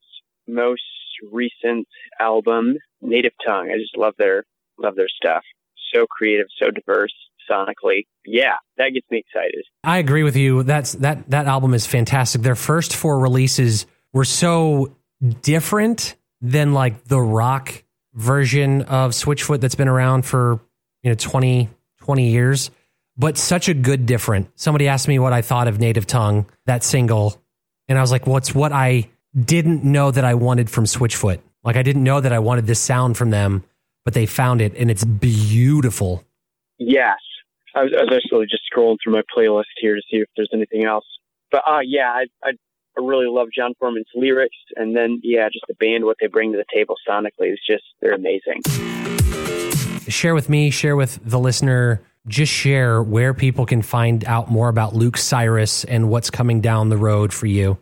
most 0.48 0.82
recent 1.30 1.86
album, 2.18 2.74
Native 3.00 3.34
Tongue. 3.46 3.70
I 3.72 3.78
just 3.78 3.96
love 3.96 4.14
their 4.18 4.42
love 4.80 4.96
their 4.96 5.08
stuff. 5.08 5.44
So 5.94 6.06
creative, 6.06 6.48
so 6.60 6.72
diverse 6.72 7.14
sonically. 7.50 8.06
Yeah, 8.24 8.54
that 8.76 8.90
gets 8.90 9.06
me 9.10 9.18
excited. 9.26 9.64
I 9.84 9.98
agree 9.98 10.22
with 10.22 10.36
you. 10.36 10.62
That's 10.62 10.92
that 10.94 11.28
that 11.30 11.46
album 11.46 11.74
is 11.74 11.86
fantastic. 11.86 12.42
Their 12.42 12.54
first 12.54 12.94
four 12.94 13.18
releases 13.18 13.86
were 14.12 14.24
so 14.24 14.96
different 15.42 16.16
than 16.40 16.72
like 16.72 17.04
the 17.04 17.20
rock 17.20 17.82
version 18.14 18.82
of 18.82 19.12
Switchfoot 19.12 19.60
that's 19.60 19.74
been 19.74 19.88
around 19.88 20.26
for, 20.26 20.60
you 21.02 21.10
know, 21.10 21.14
20 21.14 21.68
20 21.98 22.30
years, 22.30 22.70
but 23.16 23.38
such 23.38 23.68
a 23.68 23.74
good 23.74 24.06
different. 24.06 24.50
Somebody 24.58 24.88
asked 24.88 25.06
me 25.06 25.18
what 25.20 25.32
I 25.32 25.40
thought 25.40 25.68
of 25.68 25.78
Native 25.78 26.06
Tongue, 26.06 26.46
that 26.66 26.82
single, 26.82 27.40
and 27.88 27.96
I 27.96 28.00
was 28.00 28.10
like, 28.10 28.26
"What's 28.26 28.54
what 28.54 28.72
I 28.72 29.08
didn't 29.38 29.84
know 29.84 30.10
that 30.10 30.24
I 30.24 30.34
wanted 30.34 30.70
from 30.70 30.84
Switchfoot. 30.84 31.40
Like 31.64 31.76
I 31.76 31.82
didn't 31.82 32.04
know 32.04 32.20
that 32.20 32.32
I 32.32 32.38
wanted 32.38 32.66
this 32.66 32.80
sound 32.80 33.16
from 33.16 33.30
them, 33.30 33.64
but 34.04 34.14
they 34.14 34.26
found 34.26 34.60
it 34.60 34.74
and 34.76 34.90
it's 34.90 35.04
beautiful. 35.04 36.24
Yes, 36.78 37.18
I 37.74 37.84
was, 37.84 37.92
I 37.98 38.04
was 38.04 38.12
actually 38.14 38.46
just 38.46 38.62
scrolling 38.72 38.98
through 39.02 39.14
my 39.14 39.22
playlist 39.34 39.64
here 39.80 39.94
to 39.94 40.02
see 40.10 40.18
if 40.18 40.28
there's 40.36 40.50
anything 40.52 40.84
else. 40.84 41.06
But 41.50 41.62
uh, 41.66 41.80
yeah, 41.84 42.08
I, 42.08 42.26
I 42.42 42.52
I 42.96 43.00
really 43.00 43.26
love 43.26 43.48
Jon 43.54 43.72
Foreman's 43.78 44.06
lyrics, 44.14 44.56
and 44.76 44.94
then 44.94 45.20
yeah, 45.22 45.48
just 45.50 45.64
the 45.66 45.74
band, 45.74 46.04
what 46.04 46.18
they 46.20 46.26
bring 46.26 46.52
to 46.52 46.58
the 46.58 46.64
table 46.72 46.96
sonically 47.08 47.52
is 47.52 47.60
just 47.66 47.84
they're 48.00 48.14
amazing. 48.14 48.62
Share 50.08 50.34
with 50.34 50.48
me, 50.48 50.70
share 50.70 50.96
with 50.96 51.18
the 51.24 51.38
listener. 51.38 52.02
Just 52.28 52.52
share 52.52 53.02
where 53.02 53.34
people 53.34 53.66
can 53.66 53.82
find 53.82 54.24
out 54.26 54.50
more 54.50 54.68
about 54.68 54.94
Luke 54.94 55.16
Cyrus 55.16 55.84
and 55.84 56.08
what's 56.08 56.30
coming 56.30 56.60
down 56.60 56.88
the 56.88 56.96
road 56.96 57.32
for 57.32 57.46
you. 57.46 57.78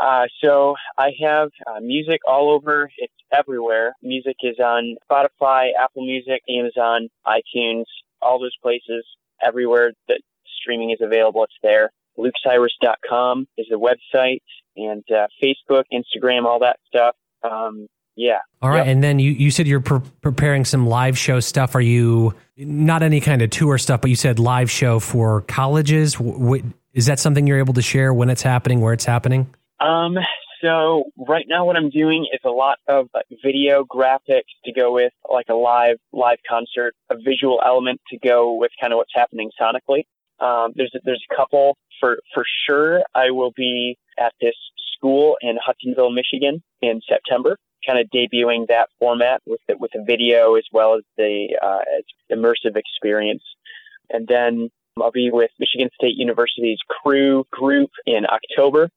Uh, 0.00 0.24
so 0.42 0.74
I 0.98 1.12
have 1.22 1.50
uh, 1.66 1.80
music 1.80 2.20
all 2.26 2.50
over. 2.50 2.90
It's 2.98 3.12
everywhere. 3.32 3.94
Music 4.02 4.34
is 4.42 4.58
on 4.58 4.96
Spotify, 5.08 5.68
Apple 5.78 6.04
Music, 6.04 6.42
Amazon, 6.48 7.08
iTunes, 7.26 7.84
all 8.20 8.40
those 8.40 8.56
places. 8.62 9.04
Everywhere 9.44 9.92
that 10.08 10.20
streaming 10.60 10.90
is 10.90 10.98
available, 11.00 11.44
it's 11.44 11.52
there. 11.62 11.90
LukeCyrus.com 12.18 13.46
is 13.58 13.66
the 13.70 13.76
website, 13.78 14.42
and 14.76 15.02
uh, 15.10 15.26
Facebook, 15.42 15.84
Instagram, 15.92 16.44
all 16.44 16.60
that 16.60 16.76
stuff. 16.86 17.14
Um, 17.42 17.86
yeah. 18.16 18.38
All 18.62 18.70
right, 18.70 18.78
Yep. 18.78 18.86
and 18.86 19.02
then 19.02 19.18
you, 19.18 19.32
you 19.32 19.50
said 19.50 19.66
you're 19.66 19.80
pre- 19.80 20.00
preparing 20.22 20.64
some 20.64 20.86
live 20.86 21.18
show 21.18 21.40
stuff. 21.40 21.74
Are 21.74 21.80
you 21.80 22.34
not 22.56 23.02
any 23.02 23.20
kind 23.20 23.42
of 23.42 23.50
tour 23.50 23.76
stuff, 23.78 24.00
but 24.00 24.10
you 24.10 24.16
said 24.16 24.38
live 24.38 24.70
show 24.70 25.00
for 25.00 25.40
colleges? 25.42 26.14
W- 26.14 26.38
w- 26.38 26.72
is 26.92 27.06
that 27.06 27.18
something 27.18 27.46
you're 27.46 27.58
able 27.58 27.74
to 27.74 27.82
share 27.82 28.14
when 28.14 28.30
it's 28.30 28.42
happening, 28.42 28.80
where 28.80 28.92
it's 28.92 29.04
happening? 29.04 29.52
Um, 29.80 30.16
so 30.64 31.04
right 31.28 31.44
now 31.46 31.64
what 31.66 31.76
I'm 31.76 31.90
doing 31.90 32.26
is 32.32 32.40
a 32.44 32.50
lot 32.50 32.78
of 32.88 33.08
video 33.44 33.84
graphics 33.84 34.52
to 34.64 34.72
go 34.72 34.92
with 34.94 35.12
like 35.30 35.46
a 35.50 35.54
live 35.54 35.96
live 36.12 36.38
concert, 36.48 36.94
a 37.10 37.16
visual 37.16 37.60
element 37.64 38.00
to 38.10 38.18
go 38.18 38.54
with 38.54 38.70
kind 38.80 38.92
of 38.92 38.96
what's 38.96 39.12
happening 39.14 39.50
sonically. 39.60 40.04
Um, 40.40 40.72
there's 40.74 40.92
a, 40.94 41.00
there's 41.04 41.22
a 41.30 41.36
couple 41.36 41.76
for 42.00 42.18
for 42.32 42.44
sure. 42.66 43.02
I 43.14 43.30
will 43.30 43.52
be 43.54 43.98
at 44.18 44.32
this 44.40 44.54
school 44.96 45.36
in 45.42 45.58
Hudsonville, 45.64 46.10
Michigan, 46.10 46.62
in 46.80 47.00
September, 47.08 47.58
kind 47.86 47.98
of 47.98 48.06
debuting 48.14 48.66
that 48.68 48.88
format 48.98 49.42
with 49.46 49.60
the, 49.68 49.76
with 49.78 49.90
a 49.94 50.02
video 50.04 50.54
as 50.54 50.64
well 50.72 50.94
as 50.94 51.02
the 51.16 51.58
uh, 51.62 52.34
immersive 52.34 52.76
experience. 52.76 53.42
And 54.10 54.26
then 54.26 54.70
I'll 55.00 55.10
be 55.10 55.30
with 55.30 55.50
Michigan 55.58 55.90
State 55.94 56.14
University's 56.16 56.78
crew 56.88 57.44
group 57.50 57.90
in 58.06 58.24
October 58.26 58.88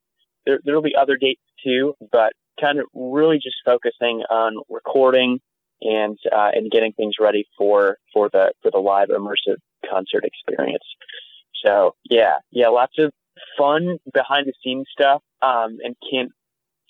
there 0.47 0.59
there'll 0.63 0.81
be 0.81 0.95
other 0.95 1.17
dates 1.17 1.41
too, 1.67 1.93
but 2.11 2.31
kind 2.59 2.79
of 2.79 2.85
really 2.93 3.37
just 3.37 3.57
focusing 3.65 4.23
on 4.29 4.55
recording 4.69 5.39
and 5.81 6.17
uh, 6.31 6.49
and 6.53 6.71
getting 6.71 6.93
things 6.93 7.15
ready 7.19 7.45
for 7.57 7.97
for 8.13 8.29
the 8.31 8.53
for 8.61 8.71
the 8.71 8.79
live 8.79 9.09
immersive 9.09 9.57
concert 9.89 10.23
experience. 10.23 10.83
So 11.65 11.95
yeah, 12.09 12.35
yeah, 12.51 12.69
lots 12.69 12.93
of 12.97 13.11
fun 13.57 13.97
behind 14.13 14.47
the 14.47 14.53
scenes 14.63 14.87
stuff, 14.91 15.21
um, 15.41 15.77
and 15.83 15.95
can't 16.11 16.31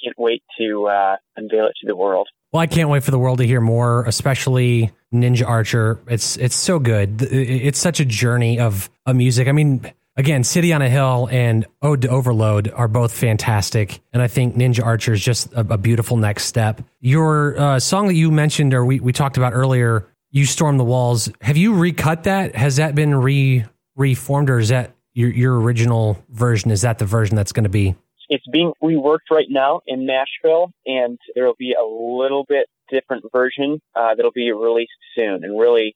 can't 0.03 0.17
wait 0.17 0.43
to 0.59 0.87
uh, 0.87 1.15
unveil 1.35 1.65
it 1.65 1.73
to 1.81 1.87
the 1.87 1.95
world. 1.95 2.27
Well, 2.53 2.61
I 2.61 2.67
can't 2.67 2.89
wait 2.89 3.03
for 3.03 3.11
the 3.11 3.19
world 3.19 3.39
to 3.39 3.45
hear 3.45 3.59
more, 3.59 4.05
especially 4.05 4.91
Ninja 5.13 5.47
Archer. 5.47 5.99
It's 6.07 6.37
it's 6.37 6.55
so 6.55 6.79
good. 6.79 7.21
It's 7.21 7.79
such 7.79 7.99
a 7.99 8.05
journey 8.05 8.59
of 8.59 8.89
a 9.05 9.13
music. 9.13 9.47
I 9.47 9.51
mean, 9.51 9.91
again, 10.17 10.43
City 10.43 10.73
on 10.73 10.81
a 10.81 10.89
Hill 10.89 11.29
and 11.31 11.65
Ode 11.81 12.01
to 12.01 12.09
Overload 12.09 12.69
are 12.71 12.87
both 12.87 13.13
fantastic, 13.13 14.01
and 14.11 14.21
I 14.21 14.27
think 14.27 14.55
Ninja 14.55 14.83
Archer 14.83 15.13
is 15.13 15.23
just 15.23 15.53
a, 15.53 15.59
a 15.59 15.77
beautiful 15.77 16.17
next 16.17 16.45
step. 16.45 16.81
Your 16.99 17.57
uh, 17.59 17.79
song 17.79 18.07
that 18.07 18.15
you 18.15 18.31
mentioned 18.31 18.73
or 18.73 18.83
we, 18.83 18.99
we 18.99 19.13
talked 19.13 19.37
about 19.37 19.53
earlier, 19.53 20.07
"You 20.31 20.45
Storm 20.45 20.77
the 20.77 20.83
Walls." 20.83 21.29
Have 21.41 21.57
you 21.57 21.75
recut 21.75 22.23
that? 22.23 22.55
Has 22.55 22.77
that 22.77 22.95
been 22.95 23.15
re 23.15 23.63
reformed, 23.95 24.49
or 24.49 24.59
is 24.59 24.69
that 24.69 24.95
your 25.13 25.29
your 25.29 25.59
original 25.61 26.21
version? 26.29 26.71
Is 26.71 26.81
that 26.81 26.99
the 26.99 27.05
version 27.05 27.35
that's 27.35 27.53
going 27.53 27.63
to 27.63 27.69
be? 27.69 27.95
It's 28.29 28.45
being 28.51 28.73
reworked 28.83 29.31
right 29.31 29.47
now 29.49 29.79
in 29.87 30.05
Nashville, 30.05 30.71
and 30.85 31.17
there 31.33 31.45
will 31.45 31.55
be 31.57 31.73
a 31.79 31.85
little 31.85 32.45
bit 32.47 32.65
different 32.89 33.23
version 33.31 33.79
uh, 33.95 34.15
that'll 34.15 34.31
be 34.31 34.51
released 34.51 34.91
soon. 35.15 35.43
And 35.43 35.57
really, 35.57 35.95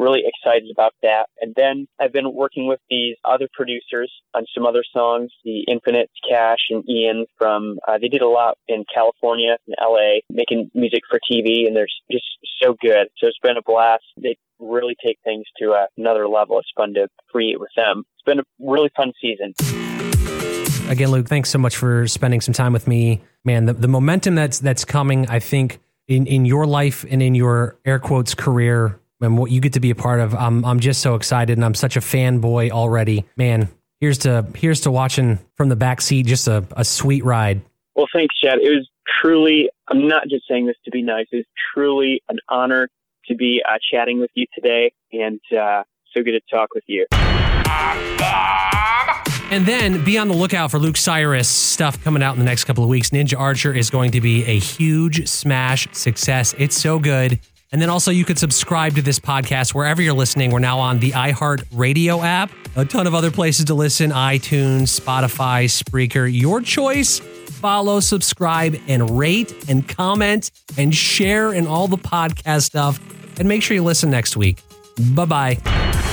really 0.00 0.22
excited 0.24 0.68
about 0.72 0.94
that. 1.02 1.26
And 1.40 1.54
then 1.56 1.86
I've 2.00 2.12
been 2.12 2.32
working 2.34 2.66
with 2.66 2.80
these 2.88 3.16
other 3.24 3.48
producers 3.52 4.10
on 4.34 4.44
some 4.54 4.66
other 4.66 4.82
songs, 4.92 5.30
the 5.44 5.64
Infinite 5.68 6.10
Cash 6.28 6.70
and 6.70 6.88
Ian 6.88 7.26
from, 7.38 7.78
uh, 7.86 7.98
they 7.98 8.08
did 8.08 8.22
a 8.22 8.28
lot 8.28 8.56
in 8.66 8.84
California 8.92 9.56
and 9.66 9.76
LA, 9.80 10.20
making 10.30 10.70
music 10.74 11.02
for 11.08 11.20
TV, 11.30 11.66
and 11.66 11.76
they're 11.76 11.86
just 12.10 12.24
so 12.60 12.74
good. 12.80 13.08
So 13.18 13.26
it's 13.26 13.38
been 13.42 13.58
a 13.58 13.62
blast. 13.62 14.04
They 14.20 14.36
really 14.58 14.96
take 15.04 15.18
things 15.22 15.44
to 15.60 15.72
uh, 15.72 15.86
another 15.96 16.26
level. 16.28 16.58
It's 16.58 16.70
fun 16.76 16.94
to 16.94 17.08
create 17.30 17.60
with 17.60 17.70
them. 17.76 18.04
It's 18.16 18.24
been 18.24 18.40
a 18.40 18.44
really 18.58 18.90
fun 18.96 19.12
season. 19.20 19.54
Again, 20.90 21.10
Luke, 21.10 21.28
thanks 21.28 21.50
so 21.50 21.58
much 21.58 21.76
for 21.76 22.08
spending 22.08 22.40
some 22.40 22.54
time 22.54 22.72
with 22.72 22.88
me. 22.88 23.22
Man, 23.44 23.66
the, 23.66 23.74
the 23.74 23.88
momentum 23.88 24.34
that's 24.34 24.58
that's 24.58 24.84
coming, 24.84 25.28
I 25.28 25.38
think, 25.38 25.80
in, 26.08 26.26
in 26.26 26.44
your 26.44 26.66
life 26.66 27.04
and 27.08 27.22
in 27.22 27.34
your 27.34 27.78
air 27.84 28.00
quotes 28.00 28.34
career 28.34 29.00
and 29.20 29.36
what 29.36 29.50
you 29.50 29.60
get 29.60 29.74
to 29.74 29.80
be 29.80 29.90
a 29.90 29.94
part 29.94 30.20
of, 30.20 30.34
I'm 30.34 30.64
I'm 30.64 30.80
just 30.80 31.00
so 31.00 31.14
excited 31.14 31.58
and 31.58 31.64
I'm 31.64 31.74
such 31.74 31.96
a 31.96 32.00
fanboy 32.00 32.70
already. 32.70 33.24
Man, 33.36 33.68
here's 34.00 34.18
to 34.18 34.46
here's 34.54 34.80
to 34.82 34.90
watching 34.90 35.38
from 35.56 35.68
the 35.68 35.76
back 35.76 36.00
seat, 36.00 36.26
just 36.26 36.48
a, 36.48 36.64
a 36.72 36.84
sweet 36.84 37.24
ride. 37.24 37.60
Well, 37.94 38.06
thanks, 38.12 38.34
Chad. 38.38 38.58
It 38.62 38.70
was 38.70 38.88
truly, 39.20 39.68
I'm 39.88 40.08
not 40.08 40.24
just 40.28 40.46
saying 40.48 40.66
this 40.66 40.76
to 40.84 40.90
be 40.90 41.02
nice, 41.02 41.26
it 41.32 41.36
was 41.36 41.46
truly 41.74 42.22
an 42.28 42.38
honor 42.48 42.88
to 43.26 43.34
be 43.34 43.62
uh, 43.68 43.78
chatting 43.92 44.20
with 44.20 44.30
you 44.34 44.46
today 44.54 44.92
and 45.12 45.40
uh, 45.52 45.82
so 46.14 46.22
good 46.22 46.32
to 46.32 46.40
talk 46.50 46.70
with 46.74 46.84
you. 46.86 47.06
And 49.52 49.66
then 49.66 50.04
be 50.04 50.16
on 50.16 50.28
the 50.28 50.34
lookout 50.34 50.70
for 50.70 50.78
Luke 50.78 50.96
Cyrus 50.96 51.48
stuff 51.48 52.02
coming 52.04 52.22
out 52.22 52.34
in 52.34 52.38
the 52.38 52.44
next 52.44 52.64
couple 52.64 52.84
of 52.84 52.90
weeks. 52.90 53.10
Ninja 53.10 53.38
Archer 53.38 53.74
is 53.74 53.90
going 53.90 54.12
to 54.12 54.20
be 54.20 54.44
a 54.44 54.58
huge 54.58 55.28
smash 55.28 55.88
success. 55.92 56.54
It's 56.56 56.80
so 56.80 57.00
good. 57.00 57.40
And 57.72 57.80
then 57.80 57.88
also 57.88 58.10
you 58.10 58.24
could 58.24 58.38
subscribe 58.38 58.94
to 58.96 59.02
this 59.02 59.20
podcast 59.20 59.74
wherever 59.74 60.02
you're 60.02 60.14
listening. 60.14 60.50
We're 60.50 60.58
now 60.58 60.78
on 60.80 60.98
the 60.98 61.12
iHeart 61.12 61.64
Radio 61.72 62.20
app, 62.20 62.50
a 62.74 62.84
ton 62.84 63.06
of 63.06 63.14
other 63.14 63.30
places 63.30 63.66
to 63.66 63.74
listen, 63.74 64.10
iTunes, 64.10 64.98
Spotify, 65.00 65.66
Spreaker, 65.66 66.30
your 66.32 66.60
choice. 66.60 67.20
Follow, 67.20 68.00
subscribe, 68.00 68.76
and 68.88 69.18
rate 69.18 69.68
and 69.68 69.86
comment 69.86 70.50
and 70.78 70.94
share 70.94 71.52
and 71.52 71.68
all 71.68 71.88
the 71.88 71.98
podcast 71.98 72.62
stuff. 72.62 72.98
And 73.38 73.48
make 73.48 73.62
sure 73.62 73.74
you 73.74 73.84
listen 73.84 74.10
next 74.10 74.36
week. 74.36 74.62
Bye 75.14 75.24
bye. 75.26 76.09